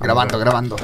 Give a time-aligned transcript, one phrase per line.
[0.00, 0.76] Grabando, grabando.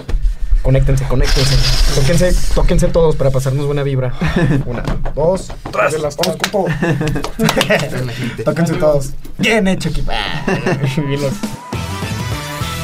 [0.63, 1.57] Conéctense, conéctense.
[1.95, 4.13] Tóquense, tóquense todos para pasarnos buena vibra.
[4.67, 4.83] Una,
[5.15, 6.03] dos, tres.
[6.03, 6.67] Vamos con todo.
[8.45, 9.11] Tóquense todos.
[9.39, 10.13] Bien hecho, equipo.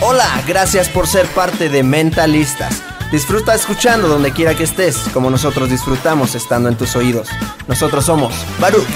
[0.00, 2.82] Hola, gracias por ser parte de Mentalistas.
[3.12, 7.28] Disfruta escuchando donde quiera que estés, como nosotros disfrutamos estando en tus oídos.
[7.68, 8.86] Nosotros somos Baruch.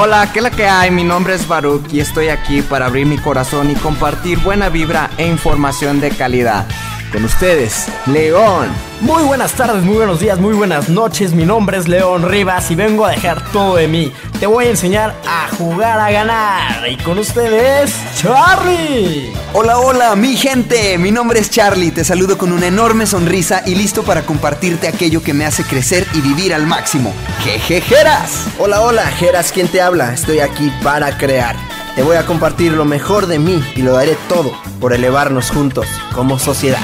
[0.00, 0.92] Hola, ¿qué la que hay?
[0.92, 5.10] Mi nombre es Baruch y estoy aquí para abrir mi corazón y compartir buena vibra
[5.18, 6.68] e información de calidad.
[7.12, 8.68] Con ustedes, León.
[9.00, 11.32] Muy buenas tardes, muy buenos días, muy buenas noches.
[11.32, 14.12] Mi nombre es León Rivas y vengo a dejar todo de mí.
[14.38, 16.86] Te voy a enseñar a jugar a ganar.
[16.86, 19.32] Y con ustedes, Charlie.
[19.54, 20.98] Hola, hola, mi gente.
[20.98, 21.92] Mi nombre es Charlie.
[21.92, 26.06] Te saludo con una enorme sonrisa y listo para compartirte aquello que me hace crecer
[26.12, 27.14] y vivir al máximo.
[27.42, 28.48] ¡Jejejeras!
[28.58, 30.12] Hola, hola, Geras, ¿quién te habla?
[30.12, 31.56] Estoy aquí para crear.
[31.98, 35.88] Te voy a compartir lo mejor de mí y lo daré todo por elevarnos juntos
[36.14, 36.78] como sociedad.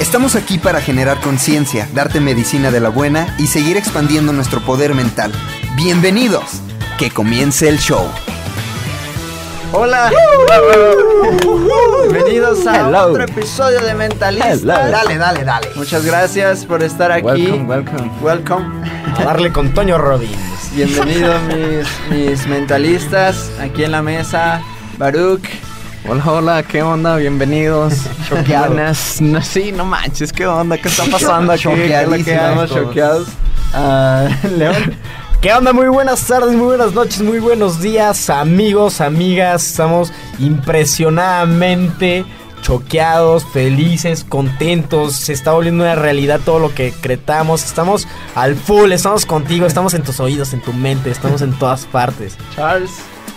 [0.00, 4.94] Estamos aquí para generar conciencia, darte medicina de la buena y seguir expandiendo nuestro poder
[4.94, 5.32] mental.
[5.76, 6.60] Bienvenidos.
[6.98, 8.06] Que comience el show.
[9.72, 10.12] Hola.
[12.12, 13.12] Bienvenidos a Hello.
[13.12, 14.60] otro episodio de Mentalistas.
[14.60, 14.74] Hello.
[14.74, 15.68] Dale, dale, dale.
[15.74, 17.46] Muchas gracias por estar aquí.
[17.46, 18.10] Welcome, welcome.
[18.20, 18.66] Welcome.
[19.18, 20.53] A darle con Toño Robbins.
[20.74, 24.60] Bienvenidos mis, mis mentalistas aquí en la mesa.
[24.98, 25.42] Baruch.
[26.08, 27.16] Hola, hola, ¿qué onda?
[27.16, 27.94] Bienvenidos.
[28.28, 28.68] Choqueado.
[28.74, 30.76] Buenas- no, sí, no manches, ¿qué onda?
[30.76, 31.62] ¿Qué está pasando aquí?
[31.64, 33.28] ¿Qué es lo que Choqueadísimos choqueados.
[33.72, 34.96] Ah, León.
[35.40, 35.72] ¿Qué onda?
[35.72, 39.64] Muy buenas tardes, muy buenas noches, muy buenos días, amigos, amigas.
[39.66, 42.24] Estamos impresionadamente
[42.64, 45.14] choqueados, felices, contentos.
[45.14, 47.62] Se está volviendo una realidad todo lo que cretamos.
[47.62, 51.84] Estamos al full, estamos contigo, estamos en tus oídos, en tu mente, estamos en todas
[51.84, 52.36] partes.
[52.56, 52.90] Charles.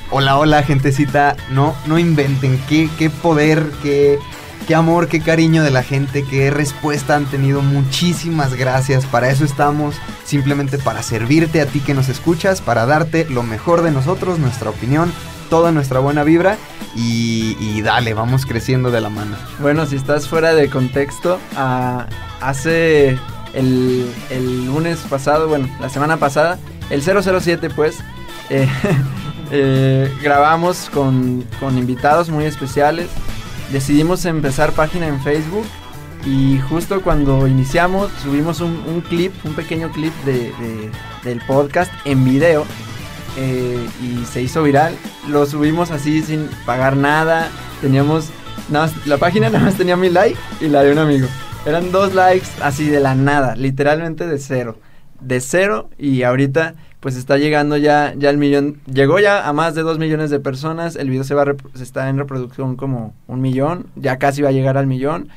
[0.10, 1.36] Hola, hola, gentecita.
[1.52, 2.58] No, no inventen.
[2.70, 4.18] Qué, qué poder, qué,
[4.66, 7.62] qué amor, qué cariño de la gente, qué respuesta han tenido.
[7.62, 9.06] Muchísimas gracias.
[9.06, 9.96] Para eso estamos.
[10.24, 14.70] Simplemente para servirte a ti que nos escuchas, para darte lo mejor de nosotros, nuestra
[14.70, 15.12] opinión,
[15.50, 16.58] toda nuestra buena vibra.
[16.96, 19.36] Y, y dale, vamos creciendo de la mano.
[19.60, 22.08] Bueno, si estás fuera de contexto, ah,
[22.42, 23.18] hace
[23.54, 26.58] el, el lunes pasado, bueno, la semana pasada,
[26.90, 28.00] el 007 pues,
[28.50, 28.68] eh,
[29.52, 33.08] eh, grabamos con, con invitados muy especiales.
[33.72, 35.66] Decidimos empezar página en Facebook
[36.26, 40.92] y justo cuando iniciamos subimos un, un clip, un pequeño clip de, de-
[41.24, 42.66] del podcast en video
[43.38, 44.94] eh, y se hizo viral.
[45.30, 47.50] Lo subimos así sin pagar nada.
[47.82, 48.30] Teníamos,
[48.70, 51.28] nada más- la página nada más tenía mi like y la de un amigo.
[51.66, 54.78] Eran dos likes así de la nada, literalmente de cero.
[55.20, 59.76] De cero y ahorita pues está llegando ya, ya el millón, llegó ya a más
[59.76, 63.40] de dos millones de personas, el video se va se está en reproducción como un
[63.40, 65.30] millón, ya casi va a llegar al millón.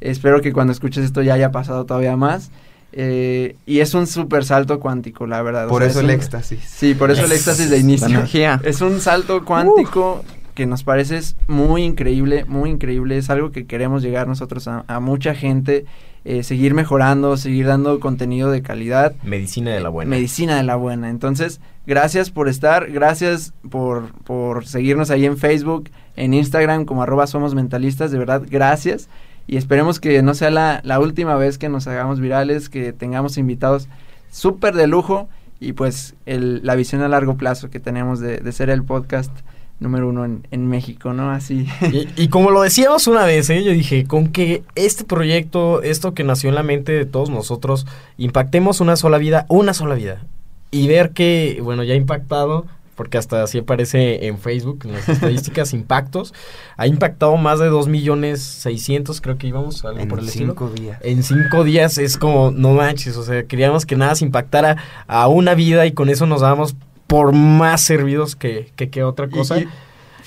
[0.00, 2.50] Espero que cuando escuches esto ya haya pasado todavía más.
[2.92, 5.66] Eh, y es un súper salto cuántico, la verdad.
[5.66, 6.60] o Por sea, eso es el un- éxtasis.
[6.64, 8.06] Sí, por eso el Es éxtasis de inicio.
[8.08, 8.60] energía.
[8.64, 13.16] Es un salto cuántico que nos parece es muy increíble, muy increíble.
[13.18, 15.84] Es algo que queremos llegar nosotros a, a mucha gente,
[16.24, 19.14] eh, seguir mejorando, seguir dando contenido de calidad.
[19.22, 20.10] Medicina de la buena.
[20.10, 21.10] Medicina de la buena.
[21.10, 27.28] Entonces, gracias por estar, gracias por, por seguirnos ahí en Facebook, en Instagram como arroba
[27.28, 29.08] somos mentalistas, de verdad, gracias.
[29.48, 33.38] Y esperemos que no sea la, la última vez que nos hagamos virales, que tengamos
[33.38, 33.88] invitados
[34.30, 35.28] súper de lujo
[35.58, 39.32] y pues el, la visión a largo plazo que tenemos de, de ser el podcast
[39.80, 41.30] número uno en, en México, ¿no?
[41.30, 41.66] Así.
[41.92, 43.64] Y, y como lo decíamos una vez, ¿eh?
[43.64, 47.86] yo dije, con que este proyecto, esto que nació en la mente de todos nosotros,
[48.16, 50.24] impactemos una sola vida, una sola vida.
[50.70, 52.66] Y ver que, bueno, ya ha impactado,
[52.98, 56.34] porque hasta así aparece en Facebook, en las estadísticas, impactos,
[56.76, 60.52] ha impactado más de 2 millones 600, creo que íbamos, algo En por el estilo.
[60.52, 60.98] cinco días.
[61.02, 65.28] En cinco días es como, no manches, o sea, queríamos que nada se impactara a
[65.28, 69.58] una vida y con eso nos dábamos por más servidos que, que, que otra cosa.
[69.58, 69.68] Y- y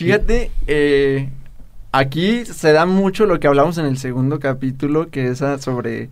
[0.06, 1.30] fíjate, eh,
[1.92, 6.10] aquí se da mucho lo que hablamos en el segundo capítulo, que es sobre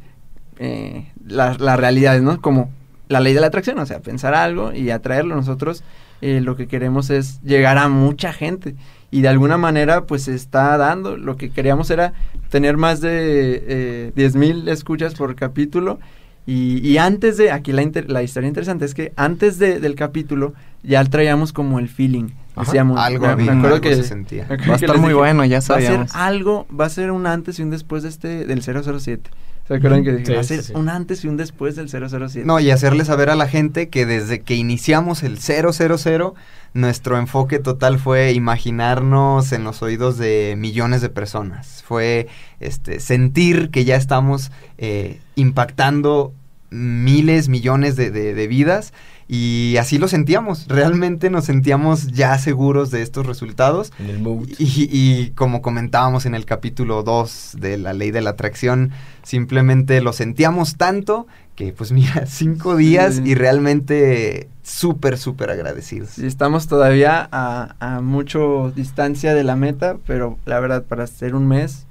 [0.59, 2.39] eh, las las realidades, ¿no?
[2.41, 2.69] Como
[3.07, 5.83] la ley de la atracción, o sea, pensar algo y atraerlo nosotros.
[6.21, 8.75] Eh, lo que queremos es llegar a mucha gente
[9.11, 11.17] y de alguna manera pues se está dando.
[11.17, 12.13] Lo que queríamos era
[12.49, 15.99] tener más de eh, 10 mil escuchas por capítulo
[16.45, 19.95] y, y antes de, aquí la, inter- la historia interesante es que antes de- del
[19.95, 22.29] capítulo ya traíamos como el feeling.
[22.55, 22.65] Ajá.
[22.65, 24.45] Decíamos, Algo me- había, me acuerdo algo que se sentía.
[24.49, 26.15] me acuerdo Va a estar muy dije, bueno, ya Va a ser sabíamos.
[26.15, 29.29] algo, va a ser un antes y un después de este, del 007.
[29.69, 30.73] ¿Se acuerdan que dije, Sí, sí.
[30.75, 32.43] un antes y un después del 007?
[32.45, 36.33] No, y hacerle saber a la gente que desde que iniciamos el 000,
[36.73, 41.83] nuestro enfoque total fue imaginarnos en los oídos de millones de personas.
[41.87, 42.27] Fue
[42.59, 46.33] este, sentir que ya estamos eh, impactando
[46.71, 48.93] miles, millones de, de- de vidas.
[49.31, 50.65] Y así lo sentíamos.
[50.67, 53.93] Realmente nos sentíamos ya seguros de estos resultados.
[53.99, 54.49] En el mood.
[54.57, 58.89] Y, y como comentábamos en el capítulo 2 de la ley de la atracción,
[59.21, 63.21] simplemente lo sentíamos tanto que pues mira, cinco días Sí.
[63.25, 66.09] y realmente súper, súper agradecidos.
[66.11, 71.35] Sí, estamos todavía a, a mucho distancia de la meta, pero la verdad, para hacer
[71.35, 71.85] un mes,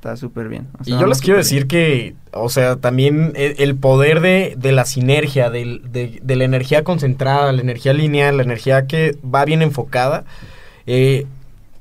[0.00, 0.68] está súper bien.
[0.78, 4.72] O Y yo les quiero decir que, o sea, también e- el poder de, de
[4.72, 9.60] la sinergia, de, de la energía concentrada, la energía lineal, la energía que va bien
[9.62, 10.24] enfocada.
[10.86, 11.26] eh,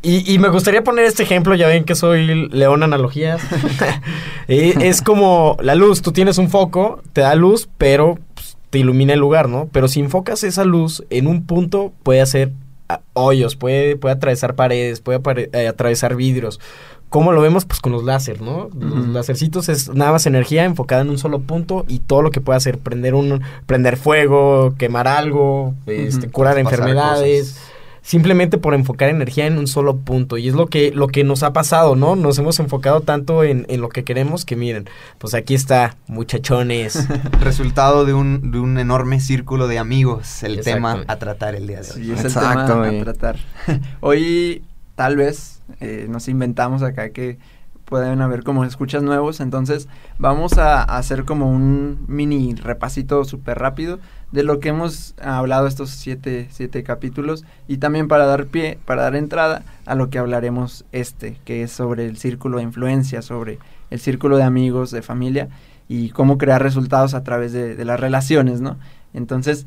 [0.01, 3.41] y, y me gustaría poner este ejemplo, ya ven que soy león analogías.
[4.51, 8.79] Eh, es como la luz, tú tienes un foco, te da luz, pero pues, te
[8.79, 9.69] ilumina el lugar, ¿no?
[9.71, 12.51] Pero si enfocas esa luz en un punto, puede hacer
[12.87, 15.21] ah, hoyos, puede, puede atravesar paredes, puede
[15.53, 16.59] eh, atravesar vidrios.
[17.09, 17.65] ¿Cómo lo vemos?
[17.65, 18.69] Pues con los láser, ¿no?
[18.79, 22.39] Los lásercitos es nada más energía enfocada en un solo punto y todo lo que
[22.39, 27.71] puede hacer, prender un, prender fuego, quemar algo, este, curar Pasar enfermedades cosas.
[28.03, 30.37] simplemente por enfocar energía en un solo punto.
[30.37, 32.15] Y es lo que, lo que nos ha pasado, ¿no?
[32.15, 37.07] Nos hemos enfocado tanto en, en lo que queremos que miren, pues aquí está, muchachones.
[37.41, 41.81] Resultado de un, de un enorme círculo de amigos, el tema a tratar el día
[41.81, 42.03] de hoy.
[42.03, 43.39] Sí, es Exacto, el tema a tratar.
[44.01, 44.61] Hoy
[44.99, 47.37] tal vez eh, nos inventamos acá que
[47.85, 49.87] pueden haber como escuchas nuevos, entonces
[50.17, 53.99] vamos a, hacer como un mini repasito súper rápido
[54.33, 59.03] de lo que hemos hablado estos siete, siete capítulos y también para dar pie, para
[59.03, 63.57] dar entrada a lo que hablaremos este, que es sobre el círculo de influencia, sobre
[63.91, 65.47] el círculo de amigos, de familia
[65.87, 68.77] y cómo crear resultados a través de, de las relaciones, ¿no?
[69.13, 69.65] Entonces,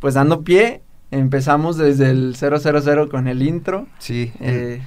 [0.00, 0.82] pues dando pie,
[1.12, 3.86] empezamos desde el 000 con el intro.
[3.98, 4.82] Sí, en- eh,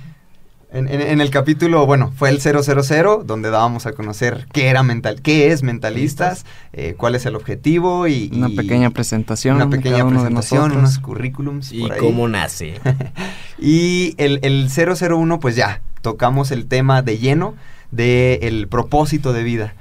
[0.71, 4.83] En, en- en el capítulo, bueno, fue el 000, donde dábamos a conocer qué era
[4.83, 8.29] mental, qué es mentalistas, eh, cuál es el objetivo y...
[8.33, 9.55] Una pequeña presentación.
[9.55, 10.79] Una de pequeña cada uno de presentación, nosotros.
[10.89, 11.99] unos currículums y por ahí.
[11.99, 12.73] cómo nace.
[13.57, 17.55] Y el, el 001, pues ya, tocamos el tema de lleno
[17.91, 19.75] del propósito de vida.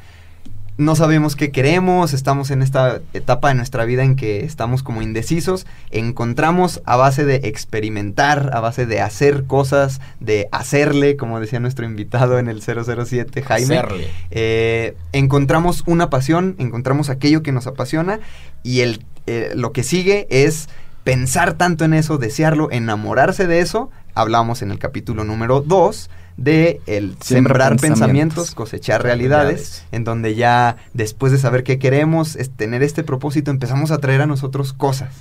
[0.76, 5.02] No sabemos qué queremos, estamos en esta etapa de nuestra vida en que estamos como
[5.02, 5.66] indecisos.
[5.90, 11.84] Encontramos a base de experimentar, a base de hacer cosas, de hacerle, como decía nuestro
[11.84, 13.78] invitado en el 007, Jaime.
[13.78, 14.08] Hacerle.
[14.32, 18.18] Eh, encontramos una pasión, encontramos aquello que nos apasiona
[18.64, 20.68] y el, eh, lo que sigue es
[21.04, 23.92] pensar tanto en eso, desearlo, enamorarse de eso.
[24.14, 30.76] Hablamos en el capítulo número 2 de el sembrar pensamientos, cosechar realidades, en donde ya
[30.92, 35.14] después de saber qué queremos, es tener este propósito, empezamos a traer a nosotros cosas.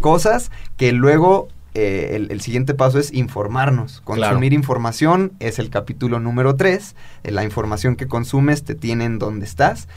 [0.00, 4.02] Cosas que luego eh, el, el siguiente paso es informarnos.
[4.04, 4.22] Claro.
[4.22, 6.94] Consumir información es el capítulo número 3.
[7.24, 9.88] La información que consumes te tiene en donde estás.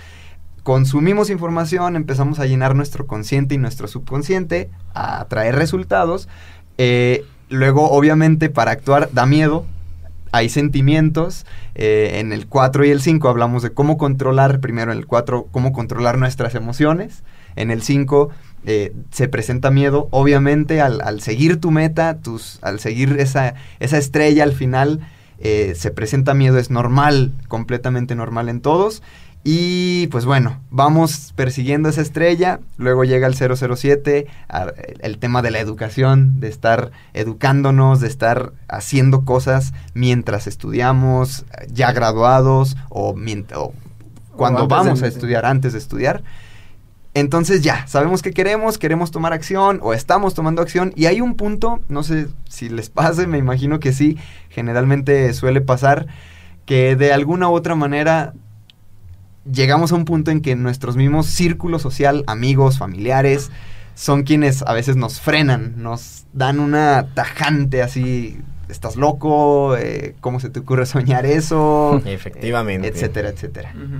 [0.63, 6.27] Consumimos información, empezamos a llenar nuestro consciente y nuestro subconsciente, a traer resultados.
[6.77, 9.65] Eh, luego, obviamente, para actuar da miedo.
[10.31, 11.45] Hay sentimientos.
[11.75, 15.47] eh, en el 4 y el 5 hablamos de cómo controlar, primero en el 4,
[15.51, 17.23] cómo controlar nuestras emociones.
[17.55, 18.29] En el 5
[18.65, 24.43] eh, se presenta miedo, obviamente, al, seguir tu meta, tus, al seguir esa, esa estrella
[24.43, 24.99] al final,
[25.39, 29.01] eh, se presenta miedo, es normal, completamente normal en todos.
[29.51, 34.67] Y pues bueno, vamos persiguiendo esa estrella, luego llega el 007, a-
[34.99, 41.91] el, tema de la educación, de estar educándonos, de estar haciendo cosas mientras estudiamos, ya
[41.93, 43.15] graduados o,
[43.55, 43.73] o
[44.37, 46.21] cuando de- vamos a estudiar, antes de estudiar.
[47.15, 51.33] Entonces ya, sabemos que queremos, queremos tomar acción o estamos tomando acción y hay un
[51.33, 54.15] punto, no sé si les pase, me imagino que sí,
[54.49, 56.05] generalmente suele pasar,
[56.67, 58.35] que de alguna u otra manera
[59.51, 63.51] llegamos a un punto en que nuestros mismos círculos social, amigos, familiares,
[63.95, 70.39] son quienes a veces nos frenan, nos dan una tajante así, estás loco, Eh, ¿cómo
[70.39, 72.01] se te ocurre soñar eso?
[72.05, 72.87] Efectivamente.
[72.87, 73.73] etcétera, etcétera.
[73.75, 73.97] Ujú.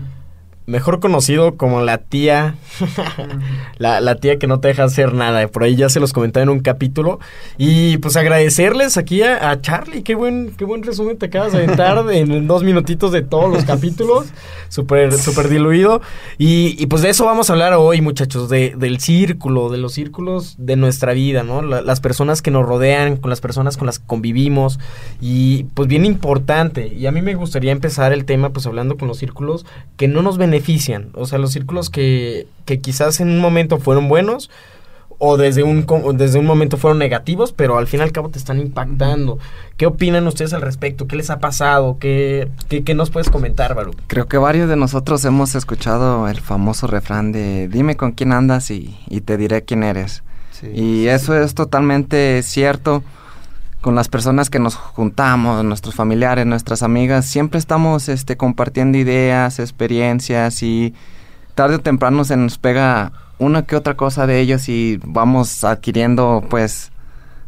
[0.70, 2.56] Mejor conocido como la tía,
[3.78, 5.48] la, la, tía que no te deja hacer nada.
[5.48, 7.20] Por ahí ya se los comenté en un capítulo.
[7.58, 10.04] Y pues agradecerles aquí a, Charlie.
[10.04, 13.66] Qué buen, qué buen resumen te acabas de aventar en dos minutitos de todos los
[13.66, 14.28] capítulos.
[14.70, 16.02] Súper, súper diluido.
[16.38, 20.56] Y, pues de eso vamos a hablar hoy, muchachos, de, del círculo, de los círculos
[20.60, 21.62] de nuestra vida, ¿no?
[21.62, 24.80] las personas que nos rodean, con las personas con las que convivimos.
[25.20, 26.88] Y pues bien importante.
[26.88, 29.66] Y a mí me gustaría empezar el tema pues hablando con los círculos
[29.98, 30.59] que no nos benefician
[31.14, 34.50] o sea, los círculos que, que quizás en un momento fueron buenos
[35.20, 35.86] o desde un,
[36.16, 39.38] desde un momento fueron negativos, pero al fin y al cabo te están impactando.
[39.76, 41.08] ¿Qué opinan ustedes al respecto?
[41.08, 41.98] ¿Qué les ha pasado?
[42.00, 43.92] ¿Qué, qué, nos puedes comentar, Baru?
[44.08, 48.72] Creo que varios de nosotros hemos escuchado el famoso refrán de dime con quién andas
[48.72, 50.24] y, y te diré quién eres.
[50.74, 53.04] y eso es totalmente cierto
[53.82, 59.60] con las personas que nos juntamos, nuestros familiares, nuestras amigas, siempre estamos este, compartiendo ideas,
[59.60, 60.94] experiencias y
[61.56, 66.44] tarde o temprano se nos pega una que otra cosa de ellos y vamos adquiriendo
[66.50, 66.92] pues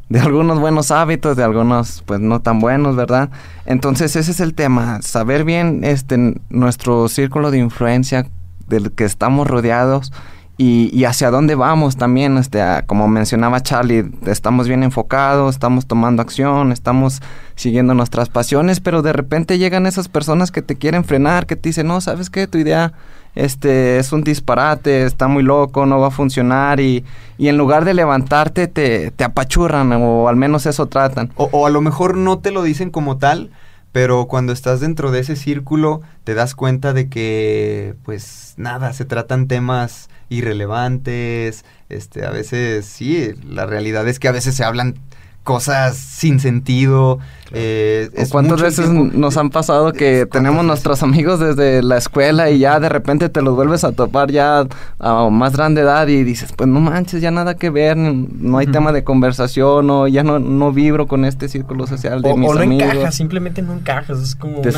[0.09, 3.29] de algunos buenos hábitos, de algunos pues no tan buenos, ¿verdad?
[3.65, 8.27] Entonces ese es el tema, saber bien este nuestro círculo de influencia
[8.67, 10.11] del que estamos rodeados
[10.57, 16.71] y, hacia dónde vamos también, este, como mencionaba Charlie, estamos bien enfocados, estamos tomando acción,
[16.71, 17.21] estamos
[17.55, 21.69] siguiendo nuestras pasiones, pero de repente llegan esas personas que te quieren frenar, que te
[21.69, 22.45] dicen, no, ¿sabes qué?
[22.45, 22.93] Tu idea
[23.33, 27.05] este, es un disparate, está muy loco, no va a funcionar y,
[27.39, 31.31] y en lugar de levantarte te, te apachurran o al menos eso tratan.
[31.37, 33.49] O, o a lo mejor no te lo dicen como tal,
[33.91, 39.05] pero cuando estás dentro de ese círculo te das cuenta de que pues nada, se
[39.05, 44.95] tratan temas irrelevantes, este, a veces sí, la realidad es que a veces se hablan
[45.43, 47.19] cosas sin sentido.
[47.53, 52.79] Eh, ¿Cuántas veces nos han pasado que tenemos nuestros amigos desde la escuela y ya
[52.79, 54.65] de repente te los vuelves a topar ya
[54.99, 58.67] a más grande edad y dices, pues no manches, ya nada que ver, no hay
[58.67, 62.53] tema de conversación o ya no, no vibro con este círculo social de mis o
[62.53, 64.61] no encajas, simplemente no encajas, es como...
[64.61, 64.71] Te,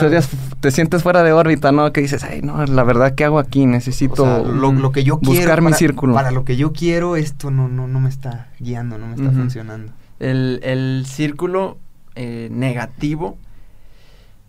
[0.59, 1.93] te, sientes fuera de órbita, ¿no?
[1.93, 3.67] Que dices, ay, no, la verdad, ¿qué hago aquí?
[3.67, 6.15] Necesito lo, que yo buscar mi círculo.
[6.15, 9.29] Para lo que yo quiero, esto no, no, no me está guiando, no me está
[9.29, 9.91] funcionando
[10.23, 11.77] el, círculo
[12.15, 13.37] eh, negativo.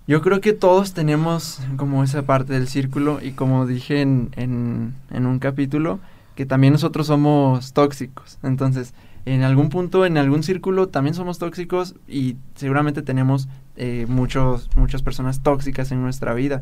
[0.06, 5.26] Yo creo que todos tenemos como esa parte del círculo y como dije en, en,
[5.26, 5.98] un capítulo,
[6.34, 8.38] que también nosotros somos tóxicos.
[8.42, 8.92] Entonces,
[9.24, 15.02] en algún punto, en algún círculo, también somos tóxicos y seguramente tenemos eh, muchos, muchas
[15.02, 16.60] personas tóxicas en nuestra vida.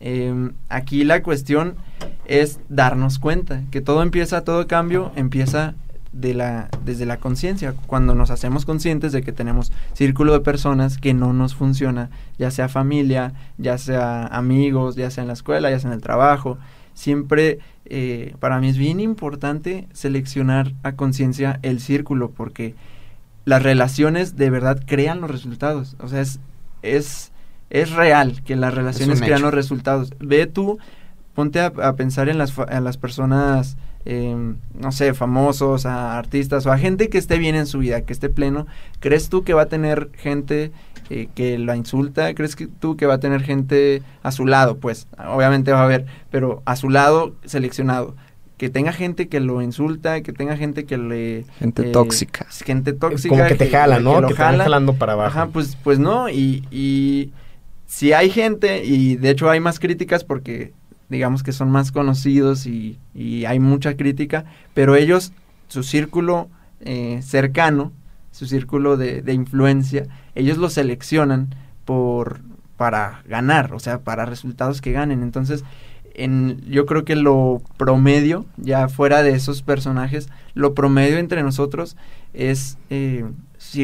[0.00, 1.74] Em, aquí la cuestión
[2.24, 5.74] es darnos cuenta que todo empieza, todo cambio empieza
[6.12, 10.98] de la, desde la conciencia, cuando nos hacemos conscientes de que tenemos círculo de personas
[10.98, 15.70] que no nos funciona, ya sea familia, ya sea amigos, ya sea en la escuela,
[15.70, 16.58] ya sea en el trabajo,
[16.94, 22.74] siempre eh, para mí es bien importante seleccionar a conciencia el círculo porque
[23.44, 26.40] las relaciones de verdad crean los resultados, o sea, es,
[26.82, 27.32] es,
[27.70, 30.12] es real que las relaciones crean los resultados.
[30.20, 30.78] Ve tú,
[31.34, 36.72] ponte a, pensar en las, en las personas Em, no sé, famosos, a artistas o
[36.72, 38.66] a gente que esté bien en su vida, que esté pleno,
[39.00, 40.72] ¿crees tú que va a tener gente
[41.10, 42.32] eh, que la insulta?
[42.34, 44.78] ¿Crees que tú que va a tener gente a su lado?
[44.78, 48.14] Pues obviamente va a haber, pero a su lado seleccionado
[48.56, 51.44] que tenga gente que lo insulta, que tenga gente que le...
[51.60, 52.46] Gente eh, tóxica.
[52.64, 53.28] Gente tóxica.
[53.28, 54.20] Como que te jala, ¿no?
[54.20, 54.64] Que, te jala.
[54.64, 55.28] jalando para abajo.
[55.28, 57.30] Ajá, pues, pues no, y, y
[57.86, 60.72] si hay gente, y de hecho hay más críticas porque
[61.08, 62.98] digamos que son más conocidos y,
[63.46, 65.32] hay mucha crítica, pero ellos,
[65.68, 66.48] su círculo
[66.80, 67.92] eh, cercano,
[68.30, 72.40] su círculo de, influencia, ellos lo seleccionan por
[72.76, 75.24] para ganar, o sea, para resultados que ganen.
[75.24, 75.64] Entonces,
[76.14, 81.96] en, yo creo que lo promedio, ya fuera de esos personajes, lo promedio entre nosotros
[82.34, 83.24] es eh,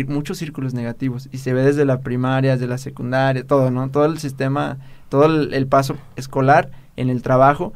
[0.07, 3.91] muchos círculos negativos y se ve desde la primaria, desde la secundaria, todo, ¿no?
[3.91, 4.79] Todo el sistema,
[5.09, 7.73] todo el paso escolar en el trabajo,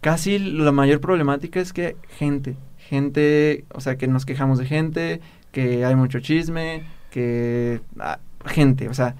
[0.00, 5.20] casi la mayor problemática es que gente, gente, o sea, que nos quejamos de gente,
[5.52, 7.80] que hay mucho chisme, que...
[7.98, 9.16] Ah, gente, o sea,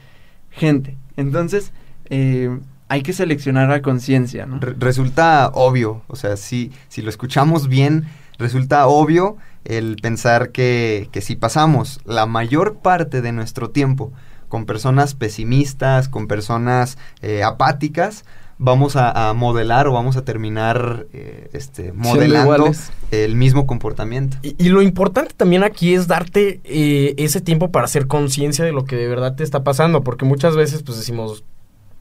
[0.51, 0.97] gente.
[1.17, 1.73] Entonces,
[2.07, 4.61] eh, hay que seleccionar a conciencia, ¿no?
[4.61, 8.05] resulta obvio, o sea, si, si lo escuchamos bien,
[8.39, 14.13] resulta obvio el pensar que, que si pasamos la mayor parte de nuestro tiempo
[14.49, 18.25] con personas pesimistas, con personas eh, apáticas,
[18.59, 22.73] vamos a, modelar o vamos a terminar eh, este, modelando
[23.11, 24.39] el mismo comportamiento.
[24.43, 28.85] Y, lo importante también aquí es darte eh, ese tiempo para hacer conciencia de lo
[28.85, 31.45] que de verdad te está pasando, porque muchas veces pues decimos,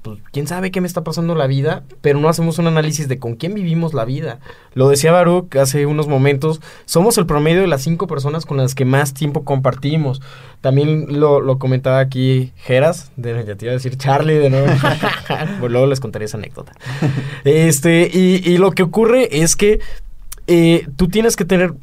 [0.05, 3.17] pues quién sabe qué me está pasando la vida, pero no hacemos un análisis de
[3.17, 4.37] con quién vivimos la vida.
[4.75, 8.75] Lo decía Baruch hace unos momentos, somos el promedio de las cinco personas con las
[8.75, 10.21] que más tiempo compartimos.
[10.61, 14.67] También lo, lo comentaba aquí Geras, de, ya te iba a decir Charlie de nuevo.
[15.59, 16.73] pues luego les contaré esa anécdota.
[17.43, 19.79] Este, y, y lo que ocurre es que
[20.45, 21.73] eh, tú tienes que tener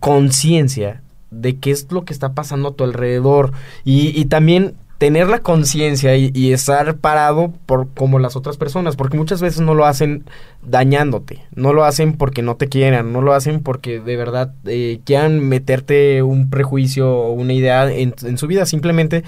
[0.00, 3.52] conciencia de qué es lo que está pasando a tu alrededor
[3.84, 9.16] y, y también tener la conciencia y, estar parado por como las otras personas, porque
[9.16, 10.24] muchas veces no lo hacen
[10.62, 15.00] dañándote, no lo hacen porque no te quieran, no lo hacen porque de verdad eh,
[15.04, 19.22] quieran meterte un prejuicio o una idea en, en, su vida, simplemente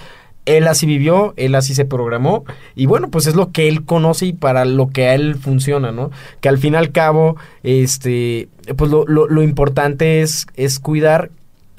[0.44, 4.26] él así vivió, él así se programó y bueno, pues es lo que él conoce
[4.26, 6.10] y para lo que a él funciona, ¿no?
[6.40, 11.30] Que al fin y al cabo, este, pues lo, lo, lo importante es, es cuidar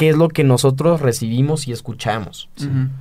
[0.01, 2.50] qué es lo que nosotros recibimos y escuchamos.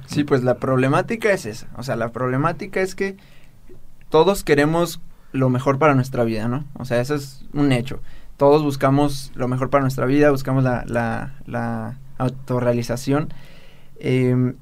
[0.05, 0.23] Sí.
[0.23, 1.67] Pues la problemática es esa.
[1.79, 3.17] O sea, la problemática es que
[4.11, 5.01] todos queremos
[5.33, 6.67] lo mejor para nuestra vida, ¿no?
[6.75, 8.03] O sea, eso es un hecho.
[8.37, 10.85] Todos buscamos lo mejor para nuestra vida, buscamos la,
[11.47, 13.33] la, autorrealización.
[13.99, 14.53] Eh,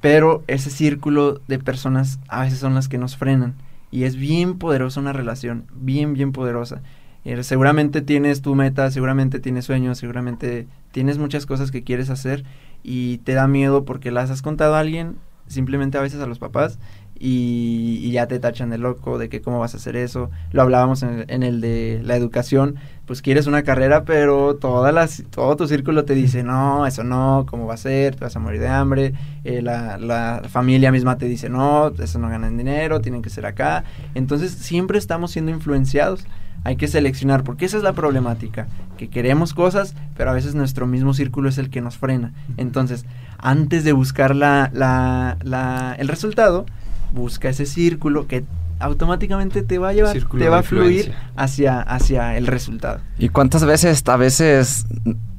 [0.00, 3.54] pero ese círculo de personas a veces son las que nos frenan.
[3.90, 6.80] Y es bien poderosa una relación, bien, bien poderosa.
[7.26, 12.44] Eh, seguramente tienes tu meta, seguramente tienes sueños, seguramente tienes muchas cosas que quieres hacer
[12.84, 15.16] y te da miedo porque las has contado a alguien,
[15.48, 16.78] simplemente a veces a los papás,
[17.18, 20.30] y, ya te tachan de loco, de que cómo vas a hacer eso.
[20.52, 24.94] Lo hablábamos en el, en el de la educación, pues quieres una carrera, pero todas
[24.94, 28.14] las, todo tu círculo te dice, no, eso no, ¿cómo va a ser?
[28.14, 29.14] Te vas a morir de hambre.
[29.42, 33.46] Eh, la, la, familia misma te dice, no, eso no ganan dinero, tienen que ser
[33.46, 33.82] acá.
[34.14, 36.24] Entonces siempre estamos siendo influenciados.
[36.66, 38.66] Hay que seleccionar, porque esa es la problemática,
[38.98, 42.32] que queremos cosas, pero a veces nuestro mismo círculo es el que nos frena.
[42.56, 43.06] Entonces,
[43.38, 46.66] antes de buscar la, la, la, el resultado,
[47.14, 48.42] busca ese círculo que
[48.80, 52.98] automáticamente te va a llevar, círculo te va a fluir hacia, hacia el resultado.
[53.16, 54.86] ¿Y cuántas veces, a veces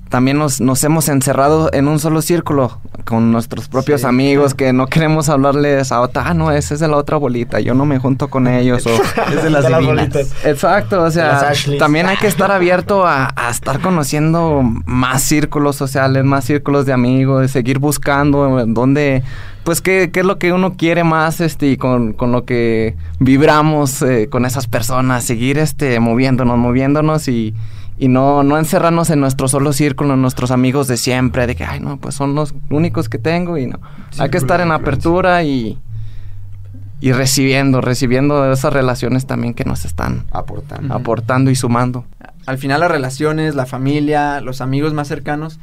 [0.09, 4.73] también nos, nos hemos encerrado en un solo círculo con nuestros propios sí, amigos que
[4.73, 7.85] no queremos hablarles a otra, ah, no, ese es de la otra bolita, yo no
[7.85, 10.45] me junto con ellos o es de las, de las.
[10.45, 16.23] Exacto, o sea, también hay que estar abierto a, a, estar conociendo más círculos sociales,
[16.23, 19.23] más círculos de amigos, seguir buscando dónde
[19.63, 22.95] pues qué, qué, es lo que uno quiere más este y con, con lo que
[23.19, 27.53] vibramos eh, con esas personas, seguir este moviéndonos, moviéndonos y,
[27.99, 31.65] y no, no encerrarnos en nuestro solo círculo, en nuestros amigos de siempre, de que,
[31.65, 33.77] ay, no, pues son los únicos que tengo y no.
[33.77, 35.79] Círculo Hay que estar en apertura y,
[36.99, 42.05] y recibiendo, recibiendo esas relaciones también que nos están aportando, aportando y sumando.
[42.45, 45.59] Al final las relaciones, la familia, los amigos más cercanos,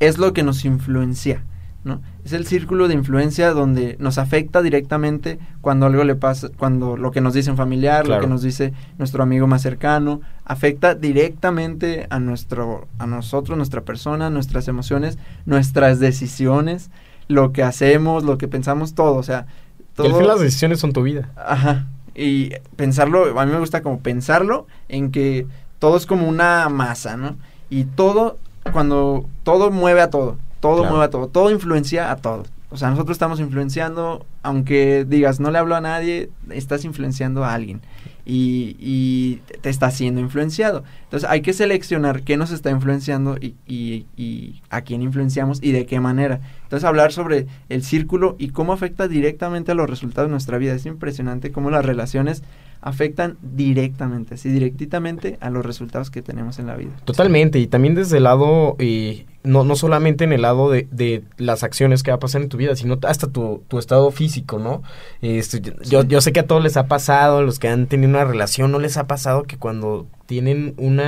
[0.00, 1.42] es lo que nos influencia.
[1.86, 2.02] ¿No?
[2.24, 7.12] Es el círculo de influencia donde nos afecta directamente cuando algo le pasa, cuando lo
[7.12, 8.20] que nos dice un familiar, claro.
[8.20, 13.82] lo que nos dice nuestro amigo más cercano, afecta directamente a nuestro, a nosotros, nuestra
[13.82, 16.90] persona, nuestras emociones, nuestras decisiones,
[17.28, 19.46] lo que hacemos, lo que pensamos, todo, o sea,
[19.94, 20.08] todo.
[20.08, 21.30] Y al fin las decisiones son tu vida.
[21.36, 21.86] Ajá.
[22.16, 25.46] Y pensarlo, a mí me gusta como pensarlo en que
[25.78, 27.36] todo es como una masa, ¿no?
[27.70, 28.38] Y todo,
[28.72, 30.36] cuando todo mueve a todo
[30.66, 30.90] todo claro.
[30.90, 32.44] mueve a todo, todo influencia a todo.
[32.70, 37.54] O sea, nosotros estamos influenciando, aunque digas, no le hablo a nadie, estás influenciando a
[37.54, 37.80] alguien.
[38.24, 40.82] Y, y te está siendo influenciado.
[41.06, 45.70] Entonces hay que seleccionar qué nos está influenciando y, y, y, a quién influenciamos y
[45.70, 46.40] de qué manera.
[46.64, 50.74] Entonces hablar sobre el círculo y cómo afecta directamente a los resultados de nuestra vida.
[50.74, 52.42] Es impresionante cómo las relaciones
[52.80, 56.90] afectan directamente, así directamente a los resultados que tenemos en la vida.
[57.04, 61.24] Totalmente, y también desde el lado, eh, no, no solamente en el lado de, de,
[61.36, 64.58] las acciones que va a pasar en tu vida, sino hasta tu, tu estado físico,
[64.58, 64.82] ¿no?
[65.20, 65.72] Este, sí.
[65.90, 68.70] yo, yo sé que a todos les ha pasado, los que han tenido una relación,
[68.70, 71.05] no les ha pasado que cuando tienen una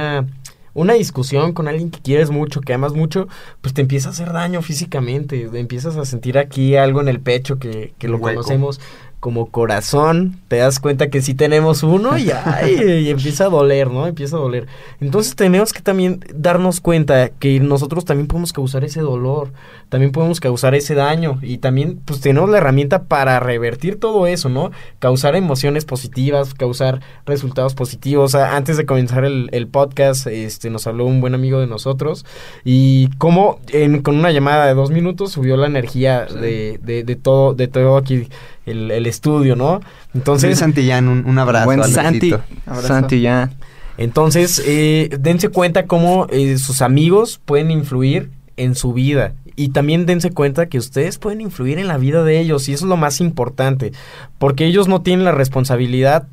[0.75, 3.27] una discusión con alguien que quieres mucho, que amas mucho,
[3.61, 7.59] pues te empieza a hacer daño físicamente, empiezas a sentir aquí algo en el pecho
[7.59, 8.41] que, que lo Hueco.
[8.41, 8.81] conocemos
[9.21, 13.91] como corazón, te das cuenta que sí tenemos uno y, ay, y empieza a doler,
[13.91, 14.07] ¿no?
[14.07, 14.69] Empieza a doler.
[15.01, 19.53] Entonces tenemos que también darnos cuenta que nosotros también podemos causar ese dolor,
[19.89, 24.49] también podemos causar ese daño y también pues tenemos la herramienta para revertir todo eso,
[24.49, 24.71] ¿no?
[25.01, 28.35] Causar emociones positivas, causar resultados positivos.
[28.35, 31.67] O sea, antes de comenzar el, el, podcast, este, nos habló un buen amigo de
[31.67, 32.25] nosotros
[32.65, 36.39] y cómo en, con una llamada de dos minutos subió la energía sí.
[36.39, 38.29] de, de, de, todo, de todo aquí
[38.71, 39.81] el, el estudio, ¿no?
[40.15, 40.59] Entonces...
[40.59, 41.67] Santillán, un, un abrazo.
[41.67, 42.35] Buen Santi,
[42.83, 43.51] Santillán.
[43.97, 50.07] Entonces, eh, dense cuenta cómo eh, sus amigos pueden influir en su vida y también
[50.07, 52.97] dense cuenta que ustedes pueden influir en la vida de ellos y eso es lo
[52.97, 53.93] más importante,
[54.39, 56.29] porque ellos no tienen la responsabilidad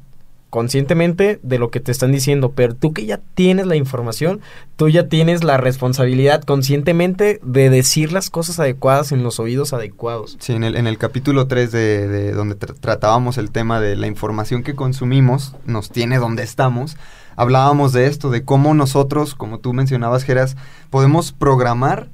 [0.56, 4.40] conscientemente de lo que te están diciendo, pero tú que ya tienes la información,
[4.78, 10.38] tú ya tienes la responsabilidad conscientemente de decir las cosas adecuadas en los oídos adecuados.
[10.40, 14.76] Sí, en el, capítulo 3 de, de donde tratábamos el tema de la información que
[14.76, 16.96] consumimos, nos tiene donde estamos,
[17.36, 20.56] hablábamos de esto, de cómo nosotros, como tú mencionabas, Geras,
[20.90, 22.08] podemos programar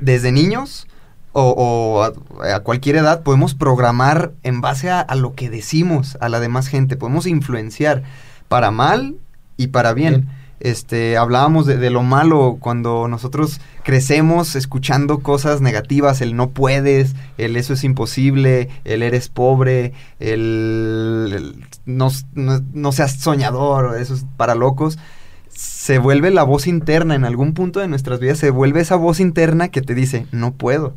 [0.00, 0.86] desde niños
[1.38, 6.68] o, a, cualquier edad, podemos programar en base a, lo que decimos a la demás
[6.68, 8.02] gente, podemos influenciar
[8.48, 9.16] para mal
[9.56, 10.28] y para bien.
[10.58, 17.56] Este, hablábamos de, lo malo cuando nosotros crecemos escuchando cosas negativas, el no puedes, el
[17.56, 24.98] eso es imposible, el eres pobre, el, no, no, seas soñador, eso es para locos.
[25.50, 29.20] Se vuelve la voz interna en algún punto de nuestras vidas, se vuelve esa voz
[29.20, 30.94] interna que te dice, no puedo,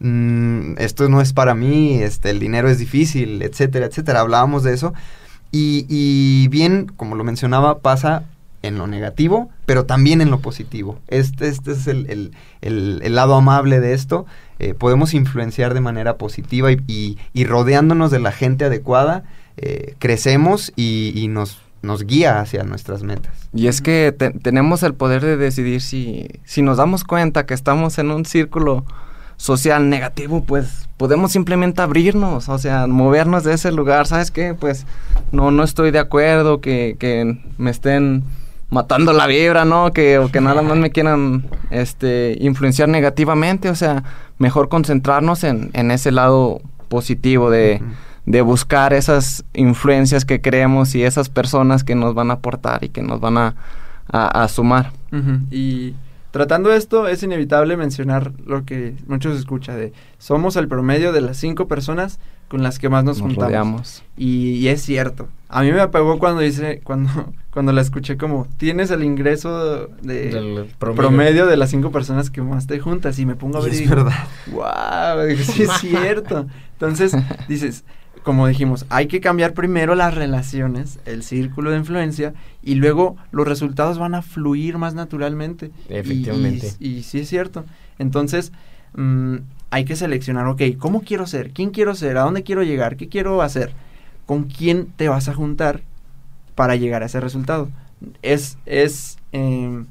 [0.00, 4.20] mm, esto no es para mí, este, el dinero es difícil, etcétera, etcétera.
[4.20, 4.92] Hablábamos de eso.
[5.52, 8.24] Y, y bien, como lo mencionaba, pasa
[8.62, 10.98] en lo negativo, pero también en lo positivo.
[11.08, 12.32] Este, este es el,
[13.14, 14.26] lado amable de esto.
[14.58, 19.24] Eh, podemos influenciar de manera positiva y, y, rodeándonos de la gente adecuada,
[19.56, 23.48] eh, crecemos y, nos, nos guía hacia nuestras metas.
[23.54, 27.98] Y es que tenemos el poder de decidir si, si nos damos cuenta que estamos
[27.98, 28.84] en un círculo
[29.40, 34.52] social negativo, pues podemos simplemente abrirnos, o sea, movernos de ese lugar, ¿sabes qué?
[34.52, 34.84] Pues
[35.32, 38.22] no, no estoy de acuerdo que, que me estén
[38.68, 39.92] matando la vibra, ¿no?
[39.92, 44.04] Que, o que nada más me quieran este, influenciar negativamente, o sea,
[44.36, 47.80] mejor concentrarnos en, en ese lado positivo de,
[48.26, 52.90] de, buscar esas influencias que creemos y esas personas que nos van a aportar y
[52.90, 53.54] que nos van a,
[54.06, 54.92] a, sumar.
[55.50, 55.94] Y
[56.30, 61.36] tratando esto, es inevitable mencionar lo que muchos escuchan de somos el promedio de las
[61.36, 62.18] cinco personas
[62.50, 64.02] con las que más nos, juntamos.
[64.16, 65.28] Y, es cierto.
[65.48, 70.66] A mí me apagó cuando dice, cuando, cuando la escuché como, tienes el ingreso de
[70.78, 71.46] promedio.
[71.46, 73.72] de las cinco personas que más te juntas y me pongo a ver.
[73.72, 74.12] Y es verdad.
[74.50, 76.46] Wow, sí es cierto.
[76.72, 77.14] Entonces,
[77.46, 77.84] dices,
[78.22, 83.46] como dijimos, hay que cambiar primero las relaciones, el círculo de influencia, y luego los
[83.46, 85.70] resultados van a fluir más naturalmente.
[85.88, 86.72] Efectivamente.
[86.78, 87.64] Y, sí es cierto.
[87.98, 88.52] Entonces,
[88.94, 89.36] mmm,
[89.70, 91.50] hay que seleccionar, ok, ¿cómo quiero ser?
[91.50, 92.18] ¿Quién quiero ser?
[92.18, 92.96] ¿A dónde quiero llegar?
[92.96, 93.72] ¿Qué quiero hacer?
[94.26, 95.82] ¿Con quién te vas a juntar
[96.54, 97.70] para llegar a ese resultado?
[98.22, 99.84] Es, es, eh,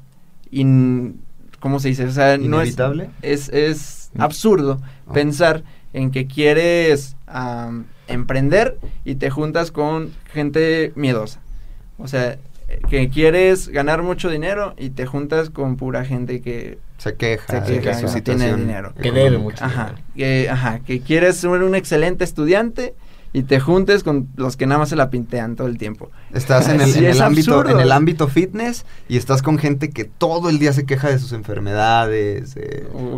[1.58, 2.04] ¿cómo se dice?
[2.04, 3.06] O sea, ¿Inevitable?
[3.06, 4.20] No es, es, mm.
[4.20, 5.12] absurdo ah.
[5.12, 5.62] pensar
[5.92, 7.16] en que quieres
[8.12, 11.40] emprender y te juntas con gente miedosa.
[11.98, 12.38] O sea,
[12.88, 17.80] que quieres ganar mucho dinero y te juntas con pura gente que se queja, se
[17.80, 18.92] queja que tiene dinero.
[19.00, 19.64] Que debe mucho.
[19.64, 22.94] Ajá, que, ajá, que quieres ser un excelente estudiante
[23.32, 26.10] y te juntes con los que nada más se la pintean todo el tiempo.
[26.34, 30.04] Estás en el, en el ámbito en el ámbito fitness y estás con gente que
[30.04, 32.54] todo el día se queja de sus enfermedades,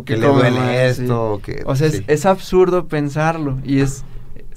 [0.05, 4.05] que, le duele esto, que O sea, es, es absurdo pensarlo y es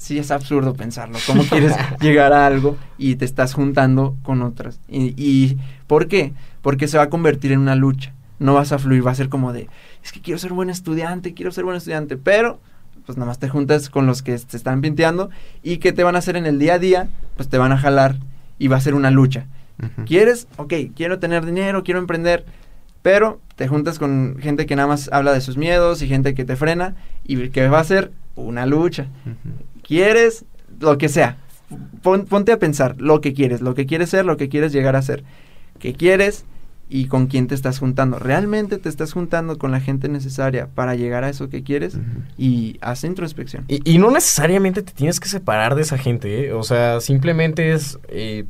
[0.07, 1.19] sí es absurdo pensarlo.
[1.27, 4.79] ¿Cómo quieres llegar a algo y te estás juntando con otras?
[4.87, 6.33] Y, y, ¿Por qué?
[6.61, 8.13] Porque se va a convertir en una lucha.
[8.39, 9.67] No vas a fluir, va a ser como de,
[10.03, 12.59] es que quiero ser buen estudiante, quiero ser buen estudiante, pero
[13.05, 15.29] pues nada más te juntas con los que te están pinteando
[15.63, 17.77] y que te van a hacer en el día a día, pues te van a
[17.77, 18.17] jalar
[18.59, 19.47] y va a ser una lucha.
[20.05, 20.47] ¿Quieres?
[20.57, 22.45] Ok, quiero tener dinero, quiero emprender,
[23.01, 26.45] pero te juntas con gente que nada más habla de sus miedos y gente que
[26.45, 29.07] te frena y que va a ser una lucha
[29.87, 30.45] quieres,
[30.79, 31.37] lo que sea.
[32.01, 35.01] ponte a pensar lo que quieres, lo que quieres ser, lo que quieres llegar a
[35.01, 35.23] ser.
[35.79, 36.45] ¿Qué quieres?
[36.89, 38.19] y con quién te estás juntando.
[38.19, 41.97] ¿Realmente te estás juntando con la gente necesaria para llegar a eso que quieres?
[42.37, 43.65] Y haz introspección.
[43.67, 46.53] Y, no necesariamente te tienes que separar de esa gente, ¿eh?
[46.53, 47.99] O sea, simplemente es...
[48.07, 48.45] Eh,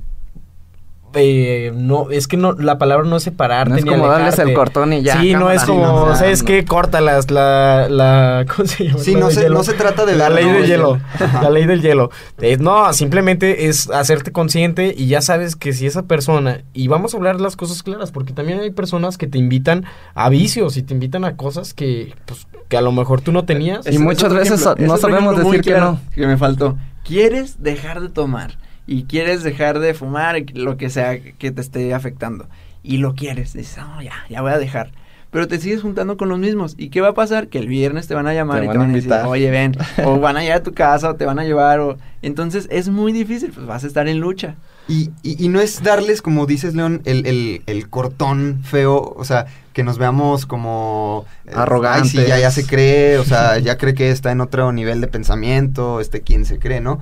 [1.17, 3.71] eh, no, es que no, la palabra no es separarte.
[3.71, 5.19] No es como darles el cortón y ya.
[5.19, 6.63] Sí, no es como, ¿sabes qué?
[6.65, 8.99] Córtalas, la, la, ¿cómo se llama?
[8.99, 10.15] Sí, no se, no se trata de...
[10.15, 10.99] La ley del hielo,
[11.41, 12.11] la ley del hielo.
[12.59, 17.17] no, simplemente es hacerte consciente y ya sabes que si esa persona, y vamos a
[17.17, 20.93] hablar las cosas claras, porque también hay personas que te invitan a vicios y te
[20.93, 23.85] invitan a cosas que, pues, que a lo mejor tú no tenías.
[23.91, 25.99] Y muchas veces no sabemos decir que no.
[26.13, 26.77] Que me faltó.
[27.03, 28.57] ¿Quieres dejar de tomar?
[28.87, 32.47] Y quieres dejar de fumar, lo que sea que te esté afectando.
[32.83, 34.91] Y lo quieres, dices, oh, ya, ya voy a dejar.
[35.29, 36.73] pero te sigues juntando con los mismos.
[36.77, 37.49] ¿Y qué va a pasar?
[37.49, 39.27] Que el viernes te van a llamar Te y van te van a decir, invitar.
[39.27, 41.97] oye, ven, o van a llegar a tu casa, o te van a llevar, o...
[42.21, 44.55] Entonces es muy difícil, pues vas a estar en lucha.
[44.87, 49.25] Y, y- y no es darles, como dices, León, el, el- el cortón feo, o
[49.25, 51.25] sea, que nos veamos como...
[51.45, 52.15] eh, Arrogantes.
[52.15, 55.01] "Ay, sí, ya, ya se cree, o sea, ya cree que está en otro nivel
[55.01, 56.99] de pensamiento, este, quién se cree, ¿no?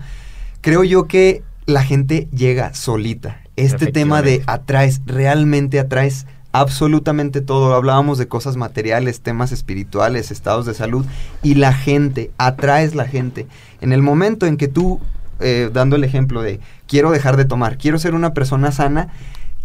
[0.62, 3.42] Creo yo que la gente llega solita.
[3.56, 7.74] Este tema de atraes, realmente atraes absolutamente todo.
[7.74, 11.06] Hablábamos de cosas materiales, temas espirituales, estados de salud,
[11.42, 13.48] y la gente, atraes la gente.
[13.82, 15.00] En el momento en que tú,
[15.40, 19.10] eh, dando el ejemplo de quiero dejar de tomar, quiero ser una persona sana,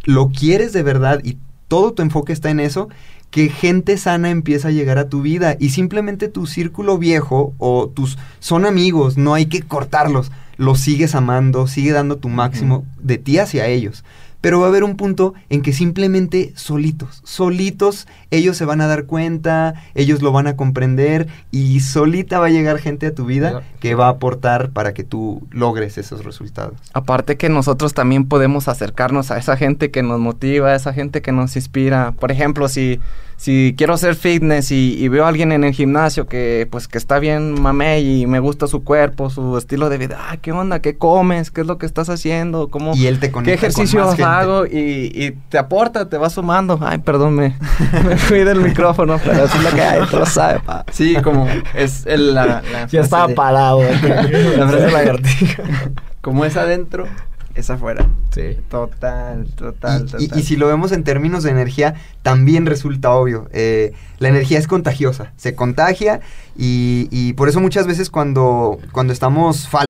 [0.05, 1.37] lo quieres de verdad y
[1.69, 2.89] todo tu enfoque está en eso,
[3.31, 7.89] que gente sana empieza a llegar a tu vida y simplemente tu círculo viejo o
[7.89, 13.17] tus son amigos, no hay que cortarlos, los sigues amando, sigue dando tu máximo de
[13.17, 14.05] ti hacia ellos.
[14.43, 18.87] Pero va a haber un punto en que simplemente solitos, solitos, ellos se van a
[18.87, 23.25] dar cuenta, ellos lo van a comprender y solita va a llegar gente a tu
[23.25, 26.79] vida que va a aportar para que tú logres esos resultados.
[26.93, 31.23] Aparte que nosotros también podemos acercarnos a esa gente que nos motiva, a esa gente
[31.23, 32.13] que nos inspira.
[32.13, 33.01] Por ejemplo, si,
[33.43, 36.99] si quiero hacer fitness y, y veo a alguien en el gimnasio que pues que
[36.99, 40.81] está bien mamey y me gusta su cuerpo, su estilo de vida, ah, ¿qué onda?
[40.81, 41.51] ¿Qué comes?
[41.51, 42.69] ¿Qué es lo que estás haciendo?
[42.69, 44.67] ¿Cómo, Y él te ¿Qué con ejercicio más hago?
[44.67, 46.79] Y, y te aporta, te va sumando.
[46.83, 47.57] Ay, perdón, me,
[48.07, 50.85] me fui del micrófono, pero así es lo que hay, tú lo sabes, pa.
[50.93, 53.81] Sí, como es el, la, la Ya frase estaba de- parado.
[54.59, 55.63] La frase de lagartija.
[56.21, 57.07] Como es adentro,
[57.55, 58.09] es afuera.
[58.35, 58.57] Sí.
[58.69, 60.39] Total, total, Y- total.
[60.39, 63.49] Y, y si lo vemos en términos de energía, también resulta obvio.
[63.53, 66.21] Eh, la energía es contagiosa, se contagia
[66.57, 69.87] y, y por eso muchas veces cuando, cuando estamos fal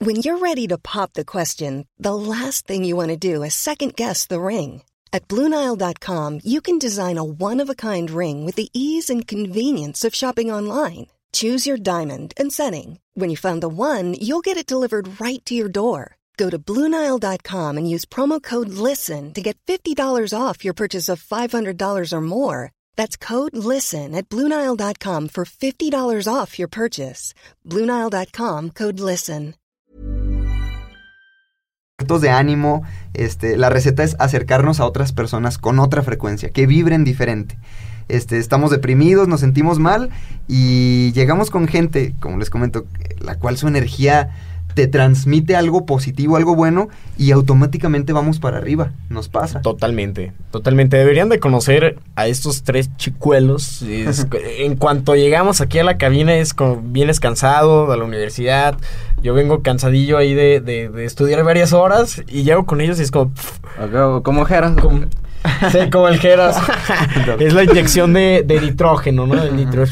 [0.00, 3.54] When you're ready to pop the question, the last thing you want to do is
[3.54, 4.82] second guess the ring.
[5.12, 9.26] At Bluenile.com, you can design a one of a kind ring with the ease and
[9.26, 11.06] convenience of shopping online.
[11.32, 13.00] Choose your diamond and setting.
[13.14, 16.16] When you find the one, you'll get it delivered right to your door.
[16.36, 21.20] Go to Bluenile.com and use promo code LISTEN to get $50 off your purchase of
[21.20, 22.70] $500 or more.
[22.94, 27.34] That's code LISTEN at Bluenile.com for $50 off your purchase.
[27.66, 29.54] Bluenile.com code LISTEN.
[31.98, 37.04] de ánimo, este, la receta es acercarnos a otras personas con otra frecuencia, que vibren
[37.04, 37.58] diferente.
[38.08, 40.10] Este, estamos deprimidos, nos sentimos mal
[40.48, 42.86] y llegamos con gente, como les comento,
[43.20, 44.30] la cual su energía
[44.74, 49.60] te transmite algo positivo, algo bueno y automáticamente vamos para arriba, nos pasa.
[49.60, 50.96] Totalmente, totalmente.
[50.96, 53.82] Deberían de conocer a estos tres chicuelos.
[53.82, 54.26] Es-
[54.60, 58.76] en cuanto llegamos aquí a la cabina es como vienes cansado de la universidad.
[59.20, 63.02] Yo vengo cansadillo ahí de, de- de estudiar varias horas y llego con ellos y
[63.02, 63.32] es como...
[63.32, 63.58] pff,
[64.80, 65.00] como
[65.72, 66.56] sí, como el Geras.
[67.38, 69.42] es la inyección de, de nitrógeno, ¿no?
[69.42, 69.84] El nitro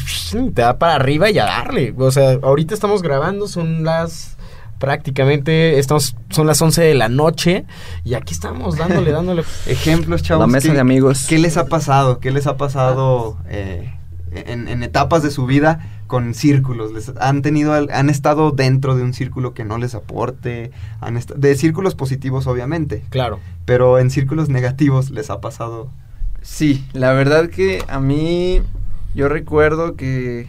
[0.53, 1.93] te da para arriba y a darle.
[1.97, 4.35] O sea, ahorita estamos grabando, son las
[4.79, 7.65] prácticamente estamos son las 11 de la noche
[8.03, 10.41] y aquí estamos dándole dándole Ejemplos, chavos.
[10.41, 11.25] La mesa ¿qué- de amigos.
[11.27, 12.19] ¿Qué les ha pasado?
[12.19, 13.91] ¿Qué les ha pasado eh,
[14.31, 16.93] en, en etapas de su vida con círculos?
[16.93, 20.71] ¿Les han tenido, al- han estado dentro de un círculo que no les aporte?
[21.01, 25.89] Han de círculos positivos, obviamente, claro pero en círculos negativos les ha pasado.
[26.41, 28.61] Sí, la verdad que a mí
[29.13, 30.47] yo recuerdo que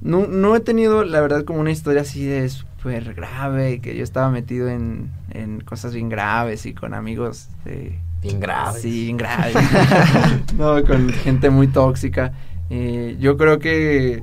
[0.00, 4.04] no, no he tenido, la verdad, como una historia así de súper grave, que yo
[4.04, 7.98] estaba metido en, en cosas bien graves y con amigos de...
[8.22, 9.56] bien grave Sí, bien graves.
[10.58, 12.32] no, con gente muy tóxica.
[12.70, 14.22] Eh, yo creo que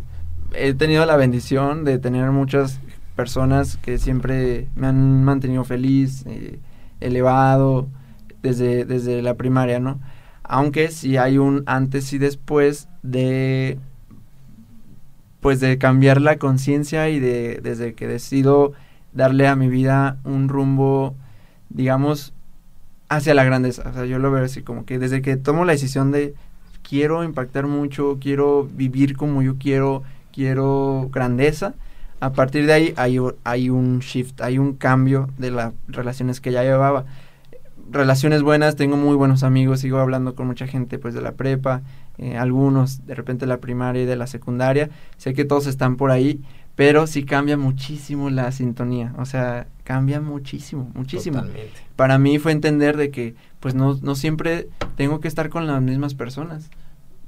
[0.54, 2.80] he tenido la bendición de tener muchas
[3.16, 6.60] personas que siempre me han mantenido feliz, eh,
[7.00, 7.88] elevado,
[8.42, 10.00] desde, desde la primaria, ¿no?
[10.44, 13.78] Aunque sí hay un antes y después de
[15.40, 18.74] pues de cambiar la conciencia y de desde que decido
[19.12, 21.16] darle a mi vida un rumbo
[21.70, 22.34] digamos
[23.10, 25.74] hacia la grandeza, o sea, yo lo veo así como que desde que tomo la
[25.74, 26.36] decisión de
[26.82, 31.74] quiero impactar mucho, quiero vivir como yo quiero, quiero grandeza,
[32.20, 36.52] a partir de ahí hay, hay un shift, hay un cambio de las relaciones que
[36.52, 37.06] ya llevaba.
[37.89, 41.82] Relaciones buenas, tengo muy buenos amigos, sigo hablando con mucha gente pues de la prepa,
[42.17, 45.98] eh, algunos de repente de la primaria y de la secundaria, sé que todos están
[45.98, 46.41] por ahí,
[46.76, 51.80] pero sí cambia muchísimo la sintonía, o sea, cambia muchísimo, muchísimo Totalmente.
[51.96, 55.82] para mí fue entender de que pues no, no siempre tengo que estar con las
[55.82, 56.70] mismas personas.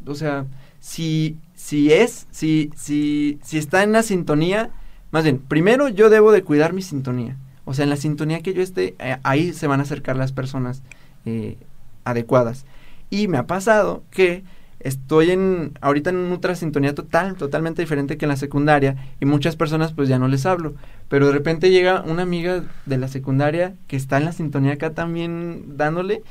[0.05, 0.45] O sea,
[0.79, 4.71] si, si es, si, si, si está en la sintonía,
[5.11, 7.37] más bien, primero yo debo de cuidar mi sintonía.
[7.63, 10.33] O sea, en la sintonía que yo esté, eh, ahí se van a acercar las
[10.33, 10.83] personas
[11.25, 11.55] eh,
[12.03, 12.65] adecuadas.
[13.09, 14.43] Y me ha pasado que
[14.81, 19.55] estoy en ahorita en otra sintonía total, totalmente diferente que en la secundaria y muchas
[19.55, 20.75] personas pues ya no les hablo,
[21.07, 24.89] pero de repente llega una amiga de la secundaria que está en la sintonía acá
[24.89, 26.23] también dándole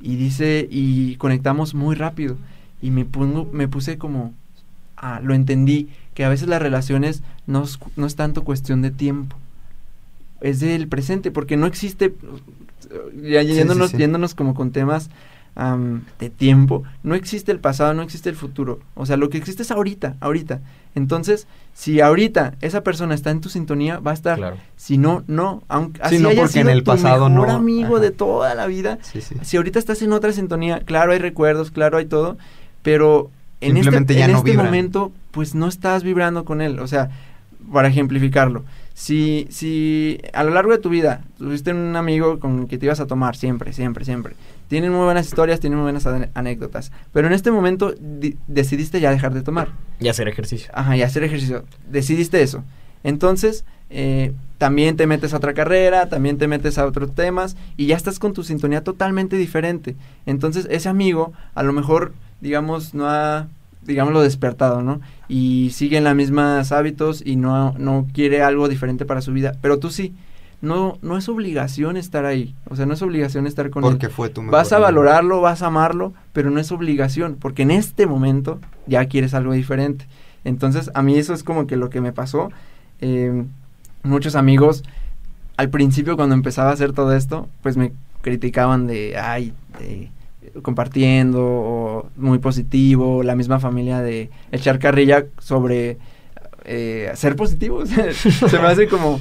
[0.00, 2.38] y dice y conectamos muy rápido
[2.80, 4.32] y me pongo me puse como
[5.00, 7.64] ah, lo entendí que a veces las relaciones no,
[7.96, 9.36] no es tanto cuestión de tiempo,
[10.40, 12.14] es del presente porque no existe
[13.22, 15.10] ya yéndonos, yéndonos como con temas
[16.20, 18.78] de tiempo, no existe el pasado, no existe el futuro.
[18.94, 20.60] O sea, lo que existe es ahorita, ahorita.
[20.94, 24.56] Entonces, si ahorita esa persona está en tu sintonía, va a estar.
[24.76, 25.64] Si no, no.
[25.66, 28.98] Aunque así no, porque en el tu pasado mejor amigo de toda la vida.
[29.42, 32.38] Si ahorita estás en otra sintonía, claro, hay recuerdos, claro, hay todo,
[32.82, 36.78] pero en este, en este momento, pues no estás vibrando con él.
[36.78, 37.10] O sea,
[37.72, 42.66] para ejemplificarlo, si, si a lo largo de tu vida tuviste un amigo con el
[42.66, 44.34] que te ibas a tomar siempre, siempre, siempre,
[44.68, 47.94] tienen muy buenas historias, tienen muy buenas anécdotas, pero en este momento
[48.46, 49.68] decidiste ya dejar de tomar.
[50.00, 50.70] Y hacer ejercicio.
[50.74, 51.64] Ajá, y hacer ejercicio.
[51.88, 52.64] Decidiste eso.
[53.04, 57.86] Entonces, eh, también te metes a otra carrera, también te metes a otros temas y
[57.86, 59.96] ya estás con tu sintonía totalmente diferente.
[60.26, 63.48] Entonces, ese amigo a lo mejor, digamos, no ha
[63.86, 65.00] lo despertado, ¿no?
[65.28, 69.54] Y sigue en los mismos hábitos y no, no quiere algo diferente para su vida,
[69.60, 70.14] pero tú sí.
[70.60, 74.28] No, no es obligación estar ahí, o sea, no es obligación estar con porque fue
[74.28, 78.58] tu Vas a valorarlo, vas a amarlo, pero no es obligación, porque en este momento
[78.88, 80.06] ya quieres algo diferente.
[80.42, 82.50] Entonces, a mí eso es como que lo que me pasó.
[83.00, 83.44] Eh,
[84.02, 84.82] muchos amigos,
[85.56, 90.10] al principio cuando empezaba a hacer todo esto, pues me criticaban de, ay, de,
[90.62, 95.98] compartiendo, o muy positivo, la misma familia de echar carrilla sobre
[96.64, 97.84] eh, ser positivo.
[97.86, 99.20] Se me hace como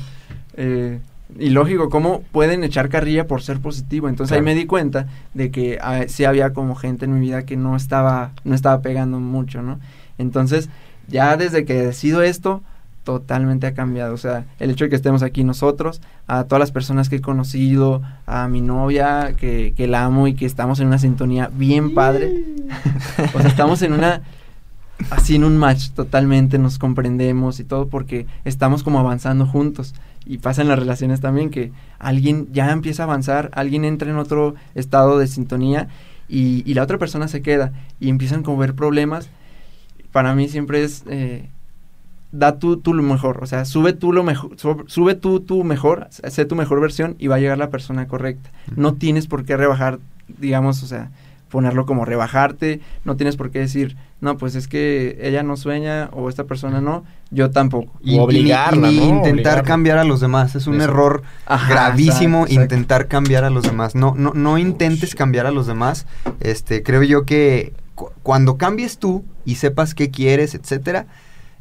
[0.55, 0.99] eh,
[1.39, 4.09] ilógico cómo pueden echar carrilla por ser positivo.
[4.09, 7.45] Entonces ahí me di cuenta de que ah, sí había como gente en mi vida
[7.45, 9.79] que no estaba, no estaba pegando mucho, ¿no?
[10.17, 10.69] Entonces,
[11.07, 12.63] ya desde que decido esto,
[13.07, 14.13] totalmente ha cambiado.
[14.13, 17.21] O sea, el hecho de que estemos aquí nosotros, a todas las personas que he
[17.21, 21.93] conocido, a mi novia que, que la amo y que estamos en una sintonía bien
[21.93, 22.43] padre.
[23.33, 24.23] o sea, estamos en una
[25.09, 29.95] así en un match totalmente, nos comprendemos y todo porque estamos como avanzando juntos.
[30.25, 34.17] Y pasa en las relaciones también que alguien ya empieza a avanzar, alguien entra en
[34.17, 35.87] otro estado de sintonía
[36.27, 39.29] y, y la otra persona se queda y empiezan como a ver problemas.
[40.11, 41.47] Para mí siempre es eh,
[42.37, 44.51] da tú, tú lo mejor, o sea, sube tú lo mejor,
[44.87, 48.51] sube tú tu mejor, sé tu mejor versión y va a llegar la persona correcta.
[48.75, 51.09] No tienes por qué rebajar, digamos, o sea,
[51.49, 56.09] ponerlo como rebajarte, no tienes por qué decir, no, pues es que ella no sueña
[56.11, 57.91] o esta persona no, yo tampoco.
[58.03, 63.63] Y, obligarla, intentar cambiar a los demás, es un error gravísimo intentar cambiar a los
[63.63, 63.95] demás.
[63.95, 66.05] No, no, no intentes cambiar a los demás.
[66.39, 67.73] Este, creo yo que
[68.21, 71.07] cuando cambies tú y sepas qué quieres, etcétera,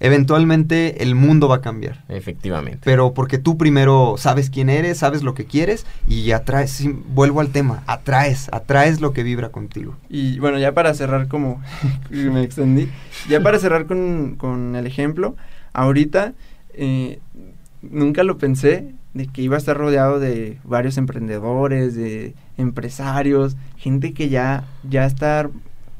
[0.00, 2.04] eventualmente el mundo va a cambiar.
[2.08, 2.80] Efectivamente.
[2.84, 7.48] Pero porque tú primero sabes quién eres, sabes lo que quieres y atraes, vuelvo al
[7.48, 9.96] tema, atraes, atraes lo que vibra contigo.
[10.08, 11.62] Y bueno, ya para cerrar como
[12.10, 12.88] me extendí,
[13.28, 15.36] ya para cerrar con, el ejemplo,
[15.72, 16.34] ahorita
[16.74, 17.20] eh,
[17.82, 24.12] nunca lo pensé de que iba a estar rodeado de varios emprendedores, de empresarios, gente
[24.12, 25.48] que ya, ya está,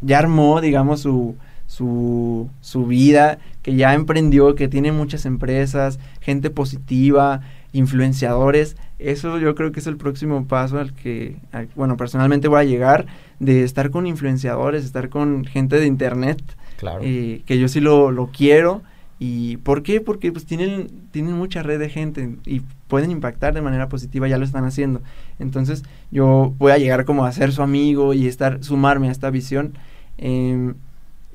[0.03, 6.51] ya armó, digamos, su, su, su vida, que ya emprendió, que tiene muchas empresas, gente
[6.51, 7.41] positiva,
[7.73, 8.77] influenciadores.
[8.99, 11.37] Eso yo creo que es el próximo paso al que,
[11.75, 13.07] bueno, personalmente voy a llegar,
[13.41, 16.43] de estar con influenciadores, estar con gente de internet.
[16.79, 17.01] Claro.
[17.03, 18.83] Eh, que yo sí lo, lo quiero.
[19.19, 20.03] ¿Y por qué?
[20.03, 24.37] Porque pues tienen, tienen mucha red de gente y pueden impactar de manera positiva, ya
[24.37, 25.01] lo están haciendo.
[25.39, 29.31] Entonces yo voy a llegar como a ser su amigo y estar, sumarme a esta
[29.31, 29.73] visión.
[30.19, 30.75] Eh,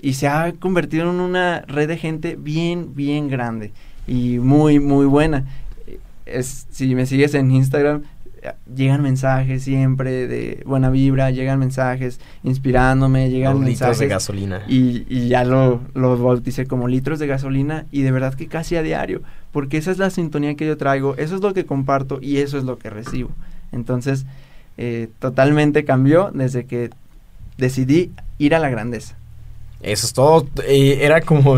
[0.02, 3.72] y se ha convertido en una red de gente bien, bien grande
[4.08, 5.46] y muy, muy buena.
[6.26, 8.04] Es, si me sigues en Instagram,
[8.74, 13.80] llegan mensajes siempre de buena vibra, llegan mensajes inspirándome, llegan mensajes.
[13.80, 14.62] Litros de gasolina.
[14.68, 18.76] Y, y ya lo, lo bauticé como litros de gasolina y de verdad que casi
[18.76, 22.20] a diario, porque esa es la sintonía que yo traigo, eso es lo que comparto
[22.22, 23.30] y eso es lo que recibo.
[23.72, 24.26] Entonces,
[24.78, 26.90] eh, totalmente cambió desde que
[27.58, 29.16] decidí ir a la grandeza.
[29.84, 30.48] Eso es todo.
[30.67, 31.58] era como,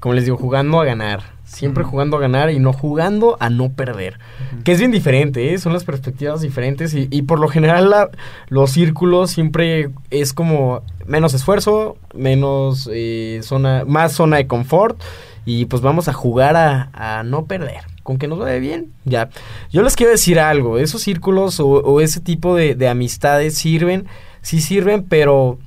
[0.00, 1.34] como les digo, jugando a ganar.
[1.44, 4.18] Siempre jugando a ganar y no jugando a no perder.
[4.64, 5.58] Que es bien diferente, ¿eh?
[5.58, 8.10] son las perspectivas diferentes y, por lo general la,
[8.48, 15.00] los círculos siempre es como menos esfuerzo, menos eh, zona, más zona de confort
[15.44, 17.82] y pues vamos a jugar a, no perder.
[18.02, 19.30] Con que nos vaya bien, ya.
[19.70, 24.06] Yo les quiero decir algo, esos círculos o, ese tipo de, de amistades sirven,
[24.42, 25.58] sí sirven, pero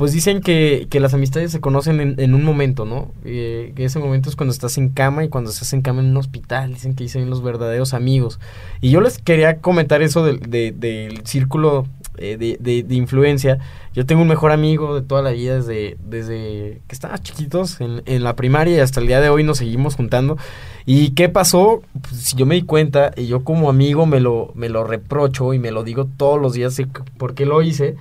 [0.00, 3.12] pues dicen que, que las amistades se conocen en, en un momento, ¿no?
[3.22, 6.06] Eh, que ese momento es cuando estás en cama y cuando estás en cama en
[6.06, 6.72] un hospital.
[6.72, 8.40] Dicen que dicen los verdaderos amigos.
[8.80, 11.86] Y yo les quería comentar eso del, círculo
[12.16, 13.58] eh, de, de, influencia.
[13.92, 18.00] Yo tengo un mejor amigo de toda la vida desde, desde que estábamos chiquitos en,
[18.06, 20.38] en, la primaria y hasta el día de hoy nos seguimos juntando.
[20.86, 21.82] ¿Y qué pasó?
[22.08, 25.58] Pues yo me di cuenta y yo como amigo me lo, me lo reprocho y
[25.58, 26.80] me lo digo todos los días
[27.18, 27.96] por qué lo hice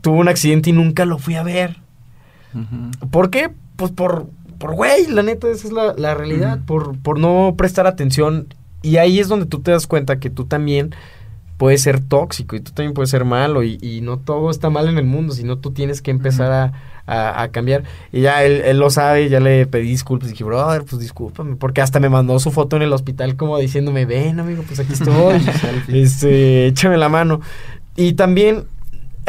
[0.00, 1.76] tuvo un accidente y nunca lo fui a ver.
[3.10, 3.50] ¿Por qué?
[3.76, 4.26] Pues por,
[4.58, 8.48] por güey, la neta, esa es la, la realidad, por, por no prestar atención.
[8.82, 10.94] Y ahí es donde tú te das cuenta que tú también
[11.60, 14.88] puedes ser tóxico y tú también puedes ser malo y, y no todo está mal
[14.88, 16.72] en el mundo, sino tú tienes que empezar a,
[17.06, 17.84] a, a, cambiar.
[18.12, 20.28] Y ya él, él, lo sabe, ya le pedí disculpas.
[20.28, 21.56] Y dije, brother, pues discúlpame.
[21.56, 24.94] Porque hasta me mandó su foto en el hospital como diciéndome, ven amigo, pues aquí
[24.94, 25.42] estoy.
[25.88, 27.42] este, échame la mano.
[27.94, 28.64] Y también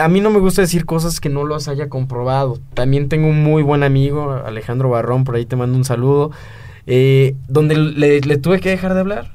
[0.04, 2.60] a mí no me gusta decir cosas que no las haya comprobado.
[2.74, 6.32] También tengo un muy buen amigo, Alejandro Barrón, por ahí te mando un saludo,
[6.88, 9.32] eh, donde le, le, tuve que dejar de hablar.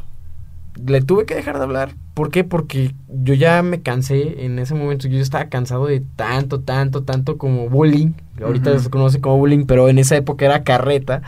[0.84, 1.94] Le tuve que dejar de hablar.
[2.14, 2.44] ¿Por qué?
[2.44, 5.08] Porque yo ya me cansé en ese momento.
[5.08, 8.12] Yo estaba cansado de tanto, tanto, tanto como bullying.
[8.42, 8.80] Ahorita uh -huh.
[8.80, 11.22] se conoce como bullying, pero en esa época era carreta.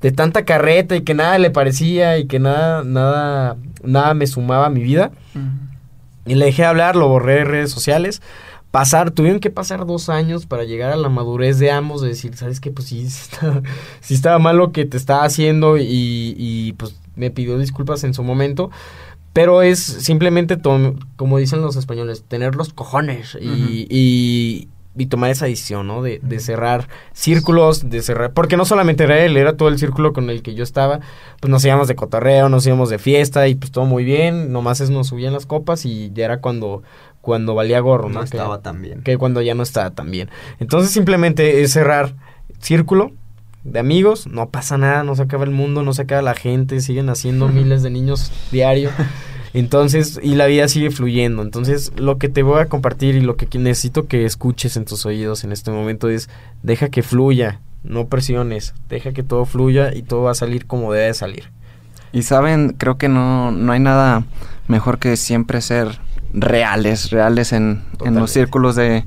[0.00, 4.66] De tanta carreta y que nada le parecía y que nada, nada, nada me sumaba
[4.66, 5.10] a mi vida.
[5.34, 5.50] Uh -huh.
[6.26, 8.22] Y le dejé de hablar, lo borré de redes sociales
[8.72, 12.34] pasar, tuvieron que pasar dos años para llegar a la madurez de ambos, de decir,
[12.34, 12.72] ¿sabes qué?
[12.72, 13.62] Pues sí, está,
[14.00, 18.14] sí estaba mal lo que te estaba haciendo y, y, pues me pidió disculpas en
[18.14, 18.70] su momento.
[19.34, 20.58] Pero es simplemente,
[21.16, 23.86] como dicen los españoles, tener los cojones y, uh -huh.
[23.88, 26.02] y, y, tomar esa decisión, ¿no?
[26.02, 28.32] De, de, cerrar círculos, de cerrar...
[28.34, 31.00] Porque no solamente era él, era todo el círculo con el que yo estaba.
[31.40, 34.52] Pues nos íbamos de cotorreo, nos íbamos de fiesta y pues todo muy bien.
[34.52, 36.82] Nomás es nos subían las copas y ya era cuando
[37.22, 38.16] cuando valía gorro, ¿no?
[38.16, 39.02] No estaba que, tan bien.
[39.02, 40.28] Que cuando ya no estaba tan bien.
[40.60, 42.14] Entonces simplemente es cerrar
[42.60, 43.12] círculo
[43.64, 46.80] de amigos, no pasa nada, no se acaba el mundo, no se acaba la gente,
[46.80, 48.90] siguen haciendo miles de niños diario.
[49.54, 51.42] Entonces, y la vida sigue fluyendo.
[51.42, 55.06] Entonces, lo que te voy a compartir y lo que necesito que escuches en tus
[55.06, 56.28] oídos en este momento es,
[56.62, 60.92] deja que fluya, no presiones, deja que todo fluya y todo va a salir como
[60.92, 61.44] debe salir.
[62.12, 64.24] Y saben, creo que no, no hay nada
[64.68, 65.98] mejor que siempre ser
[66.32, 69.04] reales, reales en, en los círculos de,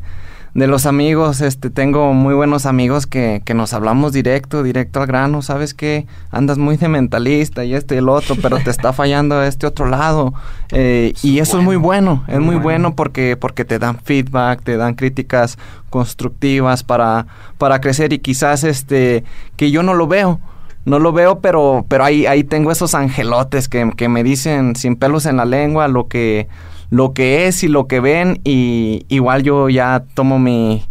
[0.53, 1.41] de, los amigos.
[1.41, 5.41] Este, tengo muy buenos amigos que, que, nos hablamos directo, directo al grano.
[5.41, 9.41] Sabes que andas muy de mentalista y este y el otro, pero te está fallando
[9.43, 10.33] este otro lado.
[10.71, 12.63] Eh, y eso bueno, es muy bueno, es muy, muy bueno.
[12.63, 15.57] bueno, porque, porque te dan feedback, te dan críticas
[15.89, 19.23] constructivas para, para crecer y quizás este
[19.55, 20.39] que yo no lo veo
[20.85, 24.95] no lo veo, pero, pero ahí, ahí tengo esos angelotes que, que, me dicen sin
[24.95, 26.47] pelos en la lengua lo que,
[26.95, 30.85] lo que es y lo que ven y igual yo ya tomo mi,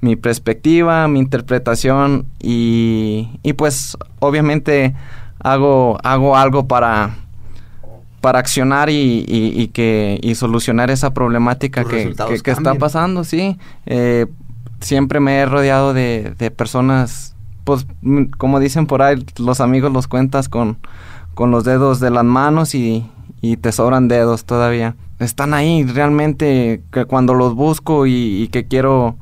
[0.00, 4.94] mi perspectiva, mi interpretación y, y pues obviamente
[5.38, 7.16] hago, hago algo para,
[8.22, 13.22] para accionar y, y, y que y solucionar esa problemática que, que, que, está pasando,
[13.24, 13.58] sí.
[13.84, 14.26] Eh,
[14.80, 17.86] siempre me he rodeado de, de personas pues
[18.38, 20.78] como dicen por ahí, los amigos los cuentas con,
[21.34, 23.06] con los dedos de las manos y,
[23.42, 24.96] y, te sobran dedos todavía.
[25.20, 29.16] Están ahí realmente que cuando los busco y, que quiero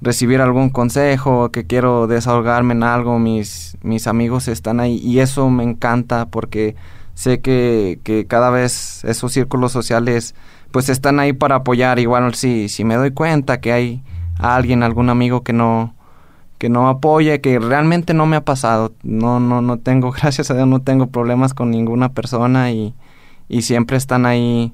[0.00, 5.50] recibir algún consejo, que quiero desahogarme en algo, mis, mis amigos están ahí y eso
[5.50, 6.74] me encanta porque
[7.12, 10.34] sé que, que cada vez esos círculos sociales
[10.70, 11.98] pues están ahí para apoyar.
[11.98, 14.02] Igual si, si me doy cuenta que hay
[14.38, 15.94] alguien, algún amigo que no
[16.58, 18.94] que no apoye, que realmente no me ha pasado.
[19.02, 22.94] No, no, no tengo, gracias a Dios, no tengo problemas con ninguna persona y,
[23.50, 24.72] y siempre están ahí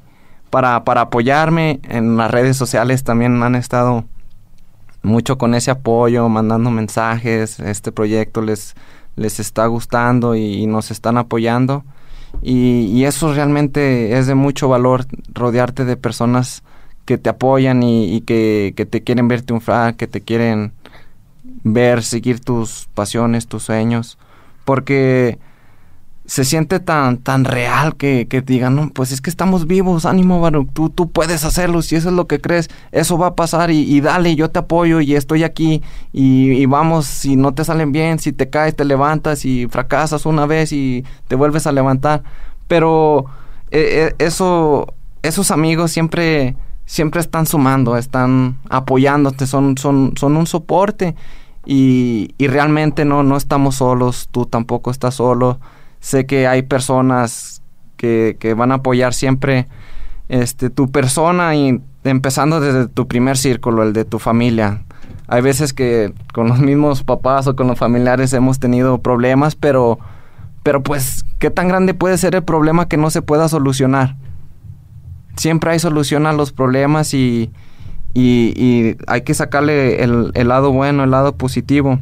[0.52, 1.80] para, para apoyarme.
[1.88, 4.04] En las redes sociales también han estado
[5.02, 7.58] mucho con ese apoyo, mandando mensajes.
[7.58, 8.76] Este proyecto les,
[9.16, 11.84] les está gustando y, nos están apoyando.
[12.42, 16.62] Y, eso realmente es de mucho valor, rodearte de personas
[17.06, 20.72] que te apoyan y, y que, que te quieren ver triunfar, que te quieren
[21.64, 24.18] ver, seguir tus pasiones, tus sueños,
[24.66, 25.38] porque
[26.24, 30.40] se siente tan, tan real que, que digan, no, pues es que estamos vivos, ánimo,
[30.40, 33.72] Baruch, tú, tú puedes hacerlo, si eso es lo que crees, eso va a pasar
[33.72, 38.20] y, dale, yo te apoyo y estoy aquí y, vamos, si no te salen bien,
[38.20, 42.22] si te caes, te levantas y fracasas una vez y te vuelves a levantar,
[42.68, 43.26] pero
[43.72, 46.54] eh, eh, eso, esos amigos siempre,
[46.86, 51.16] siempre están sumando, están apoyándote, son, son, son un soporte
[51.66, 55.58] y, y, realmente no, no estamos solos, tú tampoco estás solo.
[56.02, 57.62] Sé que hay personas
[57.96, 59.68] que, que van a apoyar siempre
[60.28, 64.82] este, tu persona y empezando desde tu primer círculo, el de tu familia.
[65.28, 70.00] hay veces que con los mismos papás o con los familiares hemos tenido problemas, pero,
[70.64, 74.16] pero pues, ¿qué tan grande puede ser el problema que no se pueda solucionar?
[75.36, 77.52] Siempre hay solución a los problemas y,
[78.12, 82.00] y, hay que sacarle el, el lado bueno, el lado positivo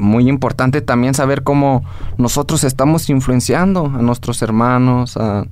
[0.00, 1.84] muy importante también saber cómo
[2.18, 5.46] nosotros estamos influenciando a nuestros hermanos, a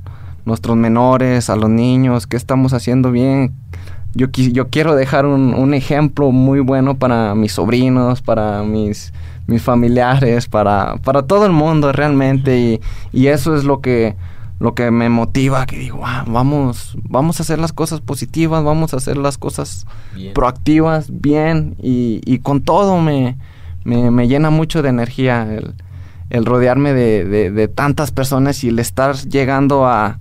[0.44, 3.53] nuestros menores, a los niños, qué estamos haciendo bien.
[4.14, 9.12] Yo, yo quiero dejar un, un ejemplo muy bueno para mis sobrinos, para mis,
[9.46, 12.59] mis familiares, para, para todo el mundo realmente.
[12.59, 12.80] Y,
[13.12, 14.16] y eso es lo que,
[14.59, 18.94] lo que me motiva, que digo, ah, vamos, vamos a hacer las cosas positivas, vamos
[18.94, 19.86] a hacer las cosas
[20.34, 23.36] proactivas, bien, y, y con todo me,
[23.89, 25.74] me, me llena mucho de energía el,
[26.30, 30.18] el rodearme de, de, tantas personas y el estar llegando a,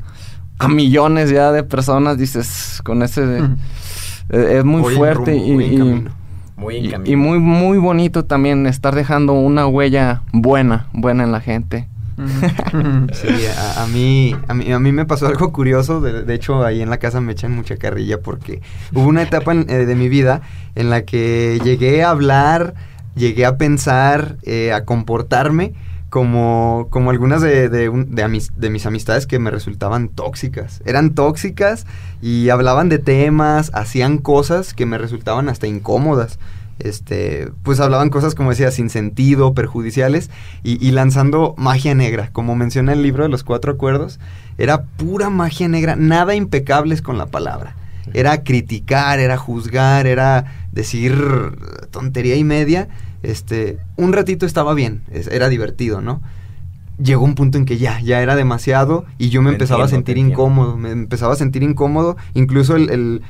[0.58, 3.42] a millones ya de personas, dices, con ese...
[4.30, 5.52] E, es muy fuerte y,
[6.56, 11.88] muy, y, muy, muy bonito también estar dejando una huella buena, buena en la gente.
[13.14, 13.28] sí,
[13.78, 16.02] a, mí, a, mí, a mí me pasó algo curioso.
[16.02, 18.62] De, hecho, ahí en la casa me echan mucha carrilla porque
[18.94, 20.42] hubo una etapa eh, de mi vida
[20.76, 22.74] en la que llegué a hablar,
[23.18, 25.74] llegué a pensar, eh, a comportarme
[26.10, 30.82] como, como algunas de, de, de, mis amistades que me resultaban tóxicas.
[30.86, 31.86] Eran tóxicas
[32.22, 36.40] y hablaban de temas, hacían cosas que me resultaban hasta incómodas.
[36.80, 40.30] Este, pues hablaban cosas como decía, sin sentido, perjudiciales
[40.64, 42.30] y, y lanzando magia negra.
[42.32, 44.20] Como menciona el libro de los cuatro acuerdos,
[44.58, 47.76] era pura magia negra, nada impecables con la palabra.
[48.14, 51.14] Era criticar, era juzgar, era decir
[51.92, 52.88] tontería y media
[53.28, 56.22] este, un ratito estaba bien, era divertido, ¿no?
[56.98, 60.18] Llegó un punto en que ya, ya era demasiado y yo me, empezaba a sentir
[60.18, 63.22] incómodo, me empezaba a sentir incómodo, incluso el,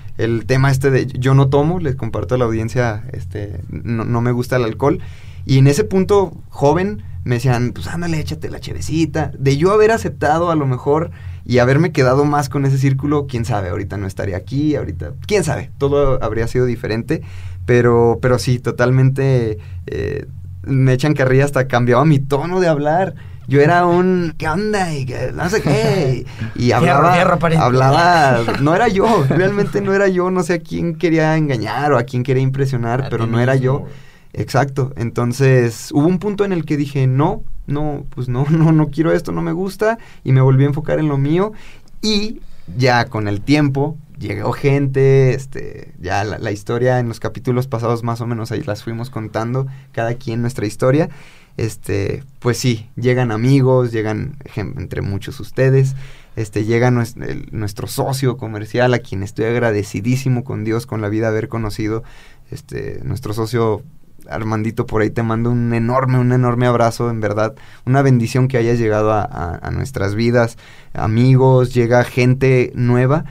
[0.46, 4.56] tema este de yo no tomo, les comparto a la audiencia, este, no, me gusta
[4.56, 5.00] el alcohol,
[5.46, 9.92] y en ese punto joven me decían, pues ándale, échate la chevecita, de yo haber
[9.92, 11.12] aceptado a lo mejor
[11.48, 15.46] y haberme quedado más con ese círculo, quién sabe, ahorita no estaría aquí, ahorita, quién
[15.46, 17.22] sabe, todo habría sido diferente,
[17.66, 20.28] pero, pero sí, totalmente eh,
[20.64, 23.16] me echan carrilla hasta cambiaba mi tono de hablar.
[23.48, 24.94] Yo era un, ¿qué onda?
[24.94, 26.26] Y no sé qué.
[26.56, 31.38] Y hablaba, hablaba, no era yo, realmente no era yo, no sé a quién quería
[31.38, 33.86] engañar o a quién quería impresionar, pero no era yo.
[34.34, 34.94] Exacto.
[34.96, 39.12] Entonces, hubo un punto en el que dije, no, no, pues no, no, no quiero
[39.12, 41.54] esto, no me gusta, y me volví a enfocar en lo mío.
[42.02, 42.42] Y
[42.76, 48.22] ya con el tiempo, llegó gente, este, ya la, historia en los capítulos pasados más
[48.22, 51.10] o menos ahí las fuimos contando, cada quien nuestra historia.
[51.56, 55.96] Este, pues sí, llegan amigos, llegan entre muchos ustedes,
[56.36, 61.48] este, llega nuestro, socio comercial a quien estoy agradecidísimo con Dios, con la vida haber
[61.48, 62.04] conocido,
[62.52, 63.82] este, nuestro socio
[64.30, 67.56] Armandito, por ahí te mando un enorme, un enorme abrazo, en verdad,
[67.86, 70.58] una bendición que hayas llegado a nuestras vidas,
[70.94, 73.26] amigos, llega gente nueva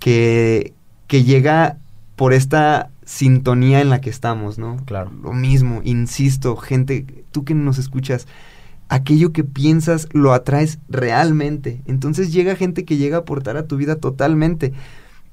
[0.00, 0.74] que,
[1.06, 1.76] que llega
[2.16, 4.78] por esta sintonía en la que estamos, ¿no?
[4.84, 5.12] Claro.
[5.22, 8.26] Lo mismo, insisto, gente, tú que nos escuchas,
[8.88, 11.82] aquello que piensas lo atraes realmente.
[11.86, 14.72] Entonces llega gente que llega a aportar a tu vida totalmente.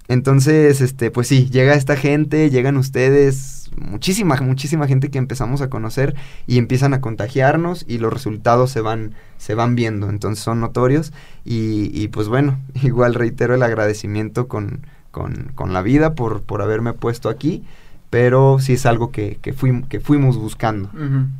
[0.07, 5.69] Entonces, este, pues sí, llega esta gente, llegan ustedes, muchísima, muchísima gente que empezamos a
[5.69, 10.61] conocer y empiezan a contagiarnos y los resultados se van, se van viendo, entonces son
[10.61, 11.11] notorios
[11.43, 16.61] y, y pues bueno, igual reitero el agradecimiento con, con, con la vida por, por
[16.61, 17.63] haberme puesto aquí,
[18.09, 19.53] pero sí es algo que, que,
[19.89, 20.89] que fuimos buscando.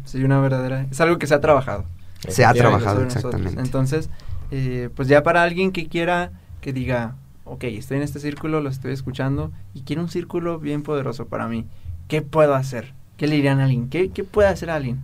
[0.04, 1.86] Sí, una verdadera, es algo que se ha trabajado.
[2.28, 3.62] Se ha trabajado, exactamente.
[3.62, 4.10] Entonces,
[4.52, 7.16] eh, pues ya para alguien que quiera, que diga,
[7.50, 11.48] ok, estoy en este círculo, lo estoy escuchando y quiero un círculo bien poderoso para
[11.48, 11.66] mí.
[12.08, 12.94] ¿Qué puedo hacer?
[13.18, 13.90] ¿Qué le dirían a alguien?
[13.90, 15.00] ¿Qué, qué puede hacer alguien?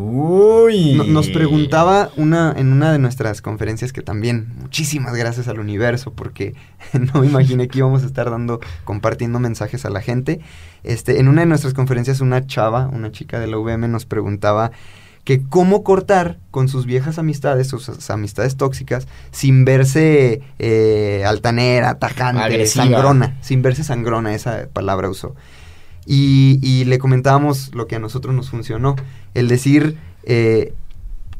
[0.00, 0.94] Uy.
[1.08, 6.54] nos preguntaba una en una de nuestras conferencias que también muchísimas gracias al universo porque
[7.12, 10.40] no me imaginé que íbamos a estar dando compartiendo mensajes a la gente.
[10.84, 14.70] Este, en una de nuestras conferencias una chava, una chica de la UVM nos preguntaba
[15.28, 22.64] que cómo cortar con sus viejas amistades, sus amistades tóxicas, sin verse eh, altanera, tajante,
[22.64, 25.34] sangrona, sin verse sangrona, esa palabra usó.
[26.06, 28.96] Y, le comentábamos lo que a nosotros nos funcionó,
[29.34, 30.72] el decir, eh,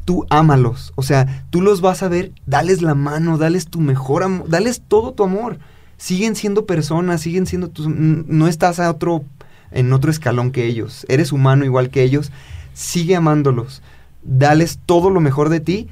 [0.05, 4.21] tú ámalos, o sea, tú los vas a ver, dales la mano, dales tu mejor
[4.21, 5.57] amor, dales todo tu amor.
[5.97, 7.87] Siguen siendo personas, siguen siendo tus...
[7.87, 9.23] No estás a otro,
[9.71, 12.31] en otro escalón que ellos, eres humano igual que ellos
[12.79, 13.81] sigue amándolos,
[14.23, 15.89] dales todo lo mejor de ti,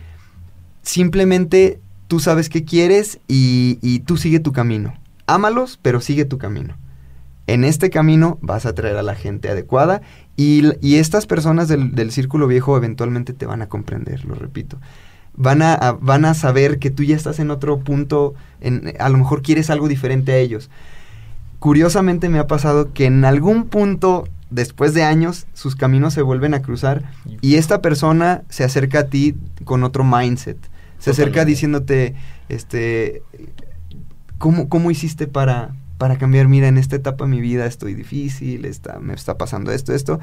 [0.84, 4.94] simplemente tú sabes qué quieres y, tú sigue tu camino.
[5.26, 6.78] Ámalos, pero sigue tu camino.
[7.46, 10.02] En este camino vas a traer a la gente adecuada
[10.38, 14.80] y, y estas personas del, círculo viejo eventualmente te van a comprender, lo repito.
[15.36, 19.10] Van a, a, van a saber que tú ya estás en otro punto, en, a
[19.10, 20.70] lo mejor quieres algo diferente a ellos.
[21.60, 26.54] Curiosamente me ha pasado que en algún punto después de años, sus caminos se vuelven
[26.54, 27.04] a cruzar
[27.42, 30.58] y esta persona se acerca a ti con otro mindset.
[31.00, 32.16] Se acerca diciéndote,
[32.50, 33.22] este,
[34.38, 36.48] ¿cómo, cómo hiciste para, para cambiar?
[36.48, 40.20] Mira, en esta etapa de mi vida estoy difícil, está, me está pasando esto, esto.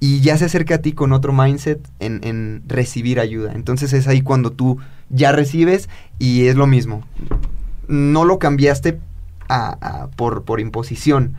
[0.00, 3.52] Y ya se acerca a ti con otro mindset en, en recibir ayuda.
[3.54, 5.88] Entonces es ahí cuando tú ya recibes
[6.18, 7.02] y es lo mismo.
[7.86, 9.00] No lo cambiaste
[9.48, 11.34] a, a, por, por imposición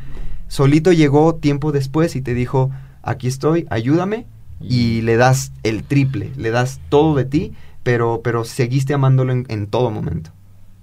[0.50, 2.72] solito llegó tiempo después y te dijo,
[3.02, 4.26] aquí estoy, ayúdame,
[4.62, 9.46] y le das el triple, le das todo de ti, pero, pero seguiste amándolo en,
[9.48, 10.32] en, todo momento.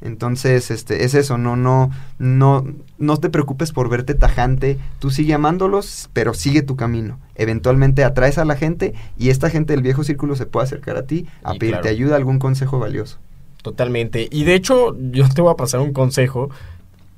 [0.00, 2.64] Entonces, este, es eso, no, no, no,
[2.98, 7.18] no te preocupes por verte tajante, tú sigue amándolos, pero sigue tu camino.
[7.34, 11.02] Eventualmente atraes a la gente y esta gente del viejo círculo se puede acercar a
[11.02, 11.94] ti a y pedirte claro.
[11.94, 13.18] ayuda, algún consejo valioso.
[13.62, 14.28] Totalmente.
[14.30, 16.50] Y de hecho, yo te voy a pasar un consejo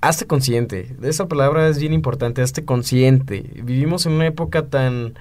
[0.01, 0.96] hazte consciente.
[1.03, 3.51] Esa palabra es bien importante, hazte consciente.
[3.62, 5.14] Vivimos en una época tan,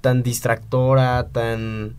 [0.00, 1.96] tan distractora, tan,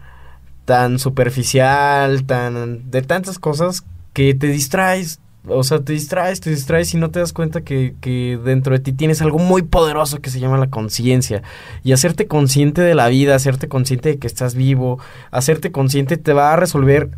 [0.65, 5.19] tan superficial, tan, de tantas cosas que te distraes.
[5.47, 8.79] O sea, te distraes, te distraes y no te das cuenta que, que dentro de
[8.79, 11.43] ti tienes algo muy poderoso que se llama la conciencia.
[11.83, 14.99] Y hacerte consciente de la vida, hacerte consciente de que estás vivo,
[15.31, 17.11] hacerte consciente te va a resolver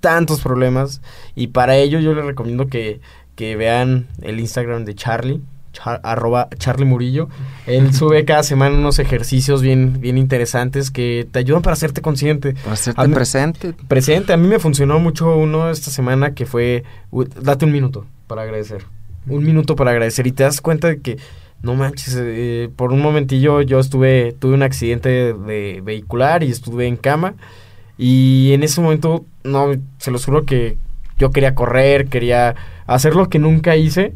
[0.00, 1.00] tantos problemas.
[1.36, 3.00] Y para ello yo les recomiendo que,
[3.40, 5.40] que vean el Instagram de Charlie,
[5.72, 7.30] char, arroba Charlie Murillo.
[7.66, 12.52] Él sube cada semana unos ejercicios bien, bien interesantes que te ayudan para hacerte consciente.
[12.52, 13.72] Para hacerte mí, presente.
[13.88, 14.34] Presente.
[14.34, 16.84] A mí me funcionó mucho uno esta semana que fue,
[17.40, 18.84] date un minuto para agradecer.
[19.26, 21.16] Un minuto para agradecer y te das cuenta de que
[21.62, 26.50] no manches, eh, por un momentillo yo estuve, tuve un accidente de, de, vehicular y
[26.50, 27.36] estuve en cama
[27.96, 30.76] y en ese momento, no, se los juro que
[31.20, 32.56] yo quería correr, quería
[32.86, 34.14] hacer lo que nunca hice,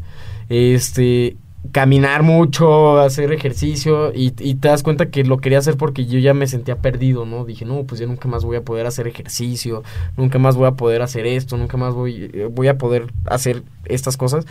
[0.49, 1.37] este,
[1.71, 6.19] caminar mucho, hacer ejercicio y, y, te das cuenta que lo quería hacer porque yo
[6.19, 7.45] ya me sentía perdido, ¿no?
[7.45, 9.83] Dije, no, pues yo nunca más voy a poder hacer ejercicio,
[10.17, 14.17] nunca más voy a poder hacer esto, nunca más voy, voy a poder hacer estas
[14.17, 14.47] cosas.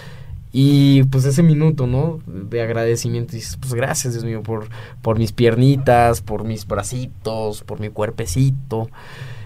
[0.55, 2.19] Y pues ese minuto, ¿no?
[2.27, 4.67] De agradecimiento, dices, pues gracias, Dios mío, por,
[5.01, 8.87] por mis piernitas, por mis bracitos, por mi cuerpecito.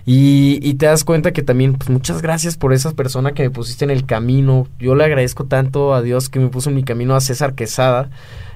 [0.09, 3.49] Y, y, te das cuenta que también, pues muchas gracias por esa persona que me
[3.49, 4.65] pusiste en el camino.
[4.79, 8.09] Yo le agradezco tanto a Dios que me puso en mi camino a César Quesada,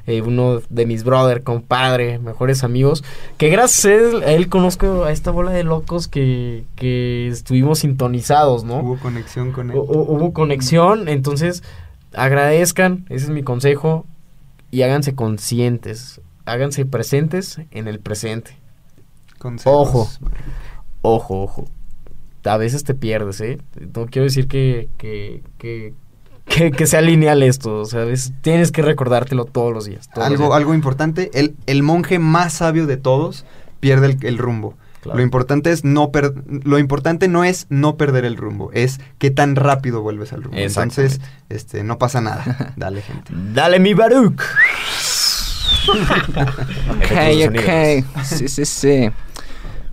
[0.08, 3.04] eh, uno de mis brother, compadre, mejores amigos.
[3.36, 7.80] Que gracias a él, a él conozco a esta bola de locos que, que estuvimos
[7.80, 8.78] sintonizados, ¿no?
[8.78, 9.78] Hubo conexión con él.
[9.78, 11.64] Hubo conexión, entonces
[12.14, 14.06] agradezcan, ese es mi consejo,
[14.72, 18.56] y háganse conscientes, háganse presentes en el presente.
[19.38, 19.76] Consejos.
[19.76, 20.10] Ojo
[21.02, 21.66] ojo, ojo.
[22.44, 23.60] A veces te pierdes, ¿eh?
[23.96, 25.94] No quiero decir que, que, que,
[26.46, 27.80] que, que sea lineal esto.
[27.80, 28.06] O sea,
[28.42, 30.10] tienes que recordártelo todos los días.
[30.14, 30.58] Todos algo, los días.
[30.58, 33.46] algo importante, el, el monje más sabio de todos
[33.80, 34.76] pierde el, el rumbo.
[35.02, 35.18] Claro.
[35.18, 36.32] Lo importante es no per
[36.64, 40.60] lo importante no es no perder el rumbo, es qué tan rápido vuelves al rumbo.
[40.60, 42.74] Entonces, este no pasa nada.
[42.76, 43.32] Dale, gente.
[43.54, 44.40] Dale mi Baruch.
[45.90, 47.12] ok,
[47.50, 48.24] ok.
[48.24, 49.10] Sí, sí, sí.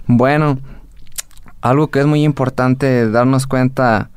[0.07, 0.59] Bueno,
[1.61, 4.11] algo que es muy importante darnos cuenta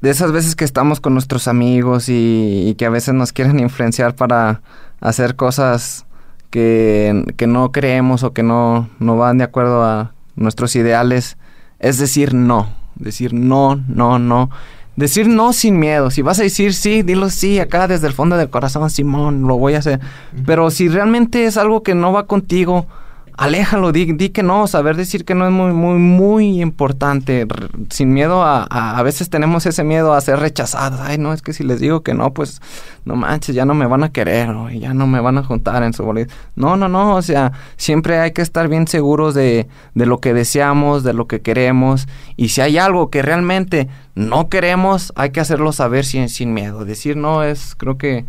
[0.00, 3.58] de esas veces que estamos con nuestros amigos y, y que a veces nos quieren
[3.60, 4.60] influenciar para
[5.00, 6.06] hacer cosas
[6.50, 11.36] que, que, no creemos o que no, no van de acuerdo a nuestros ideales,
[11.78, 14.50] es decir no, decir no, no, no.
[14.96, 16.10] Decir no sin miedo.
[16.10, 19.58] Si vas a decir sí, dilo sí acá desde el fondo del corazón, Simón, lo
[19.58, 20.00] voy a hacer.
[20.46, 22.86] Pero si realmente es algo que no va contigo,
[23.36, 27.46] aléjalo, di, di, que no, saber decir que no es muy, muy, muy importante.
[27.90, 31.00] Sin miedo a, a, veces tenemos ese miedo a ser rechazados.
[31.00, 32.60] Ay, no, es que si les digo que no, pues
[33.04, 35.82] no manches, ya no me van a querer o ya no me van a juntar
[35.82, 36.34] en su boleto.
[36.54, 40.32] No, no, no, o sea, siempre hay que estar bien seguros de, de lo que
[40.32, 42.08] deseamos, de lo que queremos.
[42.36, 46.84] Y si hay algo que realmente no queremos, hay que hacerlo saber sin, sin miedo.
[46.84, 48.24] Decir no es, creo que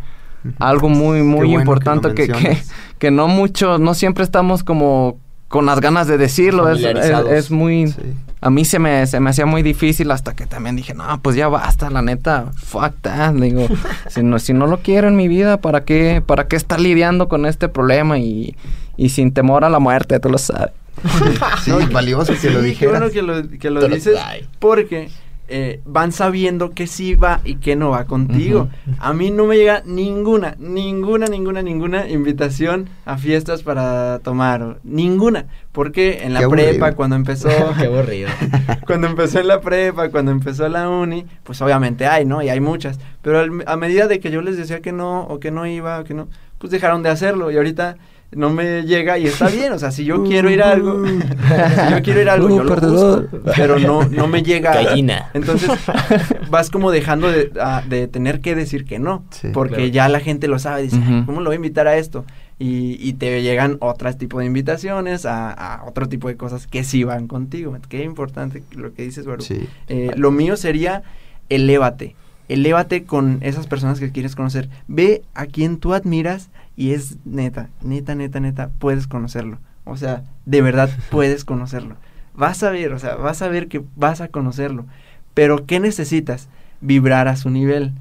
[0.58, 2.58] algo muy, muy bueno importante que, que, que,
[2.98, 5.18] que, no mucho, no siempre estamos como
[5.48, 7.88] con las ganas de decirlo, es, es, es, muy...
[7.88, 8.02] Sí.
[8.40, 11.34] A mí se me, se me hacía muy difícil hasta que también dije, no, pues
[11.34, 13.66] ya basta, la neta, fuck that, digo,
[14.08, 17.28] si, no, si no lo quiero en mi vida, ¿para qué, para qué estar lidiando
[17.28, 18.54] con este problema y,
[18.96, 20.72] y sin temor a la muerte, tú lo sabes.
[21.64, 23.00] sí, valioso que sí, lo dijeras.
[23.00, 24.18] Bueno que lo, que lo dices,
[24.58, 25.08] porque
[25.50, 28.68] eh, van sabiendo que sí va y que no va contigo.
[28.98, 34.78] A mí no me llega ninguna, ninguna, ninguna, ninguna invitación a fiestas para tomar.
[34.84, 35.46] Ninguna.
[35.72, 37.48] Porque en la prepa, cuando empezó...
[37.78, 38.28] Qué aburrido.
[38.86, 42.42] cuando empezó en la prepa, cuando empezó la uni, pues obviamente hay, ¿no?
[42.42, 42.98] Y hay muchas.
[43.22, 46.04] Pero a medida de que yo les decía que no, o que no iba, o
[46.04, 46.28] que no,
[46.58, 47.50] pues dejaron de hacerlo.
[47.50, 47.96] Y ahorita
[48.30, 51.90] no me llega y está bien, o sea, si yo quiero ir a algo, si
[51.90, 53.24] yo quiero ir a algo, yo lo busco,
[53.56, 54.74] pero no, no me llega.
[54.74, 55.30] Gallina.
[55.34, 55.70] Entonces,
[56.50, 57.50] vas como dejando de,
[57.88, 61.46] de, tener que decir que no, porque ya la gente lo sabe, dice, ¿cómo lo
[61.46, 62.24] voy a invitar a esto?
[62.60, 66.82] Y, y te llegan otros tipos de invitaciones a, a, otro tipo de cosas que
[66.82, 67.76] sí van contigo.
[67.88, 69.44] Qué importante lo que dices, Baru.
[69.86, 71.04] Eh, lo mío sería,
[71.50, 72.16] elévate,
[72.48, 74.68] elévate con esas personas que quieres conocer.
[74.86, 79.58] Ve a quien tú admiras y es neta, neta, neta, neta, puedes conocerlo.
[79.84, 81.96] O sea, de verdad puedes conocerlo.
[82.34, 84.86] Vas a ver, o sea, vas a ver que vas a conocerlo.
[85.34, 86.48] Pero ¿qué necesitas?
[86.80, 87.92] Vibrar a su nivel.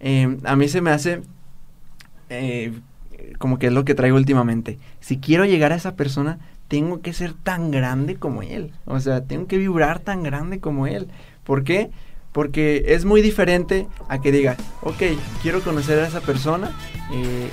[0.00, 1.22] Em, a mí se me hace
[2.30, 2.72] eh,
[3.38, 4.78] como que es lo que traigo últimamente.
[5.00, 6.38] Si quiero llegar a esa persona,
[6.68, 8.72] tengo que ser tan grande como él.
[8.86, 11.08] O sea, tengo que vibrar tan grande como él.
[11.44, 11.90] ¿Por qué?
[12.34, 15.02] Porque es muy diferente a que diga, ok,
[15.40, 16.76] quiero conocer a esa persona,
[17.12, 17.48] eh,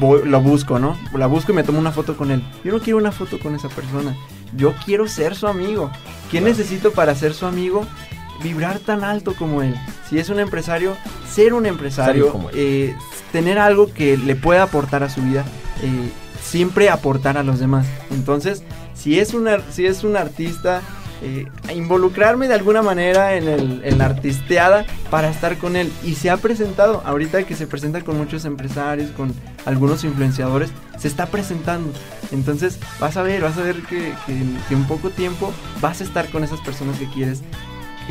[0.00, 0.98] lo busco, ¿no?
[1.14, 2.42] La busco y me tomo una foto con él.
[2.64, 4.16] Yo no quiero una foto con esa persona.
[4.56, 5.92] Yo quiero ser su amigo.
[6.30, 7.86] ¿Qué necesito para ser su amigo?
[8.42, 9.76] Vibrar tan alto como él.
[10.08, 10.96] Si es un empresario,
[11.32, 12.50] ser un empresario.
[12.52, 12.96] Eh,
[13.30, 15.44] tener algo que le pueda aportar a su vida.
[15.82, 16.10] Eh,
[16.42, 17.86] siempre aportar a los demás.
[18.10, 20.82] Entonces, si es, una, si es un artista
[21.22, 25.92] eh, involucrarme de alguna manera en, el, en la artisteada para estar con él.
[26.04, 31.08] Y se ha presentado, ahorita que se presenta con muchos empresarios, con algunos influenciadores, se
[31.08, 31.92] está presentando.
[32.32, 36.28] Entonces vas a ver, vas a ver que, que en poco tiempo vas a estar
[36.30, 37.42] con esas personas que quieres.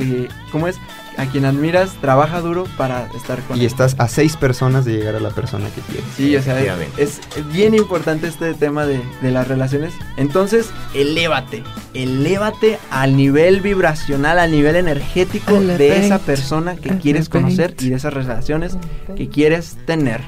[0.04, 0.78] Que, ¿Cómo es?
[1.20, 5.16] a quien admiras trabaja duro para estar con y estás a seis personas de llegar
[5.16, 6.06] a la persona que quieres.
[6.16, 6.58] Sí, o sea,
[6.98, 7.20] es,
[7.52, 9.94] bien importante este tema de, las relaciones.
[10.16, 17.76] Entonces, elévate, elévate al nivel vibracional, al nivel energético de esa persona que quieres conocer
[17.80, 18.78] y de esas relaciones
[19.18, 20.22] que quieres tener.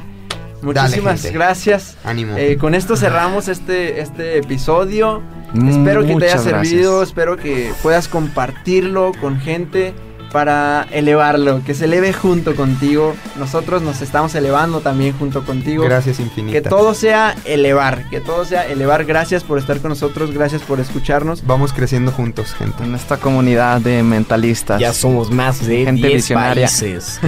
[0.62, 1.97] Muchísimas gracias.
[2.03, 2.36] Ánimo.
[2.38, 5.22] Eh, con esto cerramos este, este episodio.
[5.68, 9.93] espero que te haya servido, espero que puedas compartirlo con gente
[10.32, 13.16] para elevarlo, que se eleve junto contigo.
[13.38, 15.84] Nosotros nos estamos elevando también junto contigo.
[15.84, 16.62] Gracias infinitas.
[16.62, 19.06] Que todo sea elevar, que todo sea elevar.
[19.06, 21.46] Gracias por estar con nosotros, gracias por escucharnos.
[21.46, 22.84] Vamos creciendo juntos, gente.
[22.84, 24.80] En esta comunidad de mentalistas.
[24.80, 26.68] Ya somos más de gente 10 visionaria.
[26.68, 27.20] países.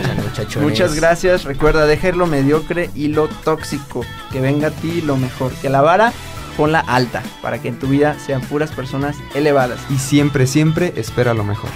[0.60, 1.44] Muchas gracias.
[1.44, 4.04] Recuerda, dejar lo mediocre y lo tóxico.
[4.32, 5.52] Que venga a ti lo mejor.
[5.52, 6.12] Que la vara
[6.56, 9.80] ponla alta para que en tu vida sean puras personas elevadas.
[9.90, 11.70] Y siempre, siempre espera lo mejor.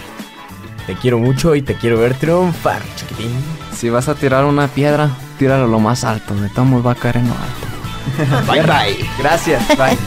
[0.89, 3.30] Te quiero mucho y te quiero ver triunfar, chiquitín.
[3.76, 6.34] Si vas a tirar una piedra, tíralo lo más alto.
[6.34, 8.47] De todos va a caer en lo alto.
[8.51, 9.07] bye bye.
[9.18, 9.68] Gracias.
[9.76, 9.99] Bye.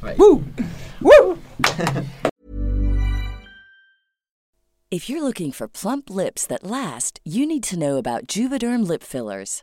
[0.02, 0.14] bye.
[0.16, 0.42] Woo.
[1.02, 1.36] Woo.
[4.90, 9.02] if you're looking for plump lips that last, you need to know about Juvederm lip
[9.02, 9.62] fillers.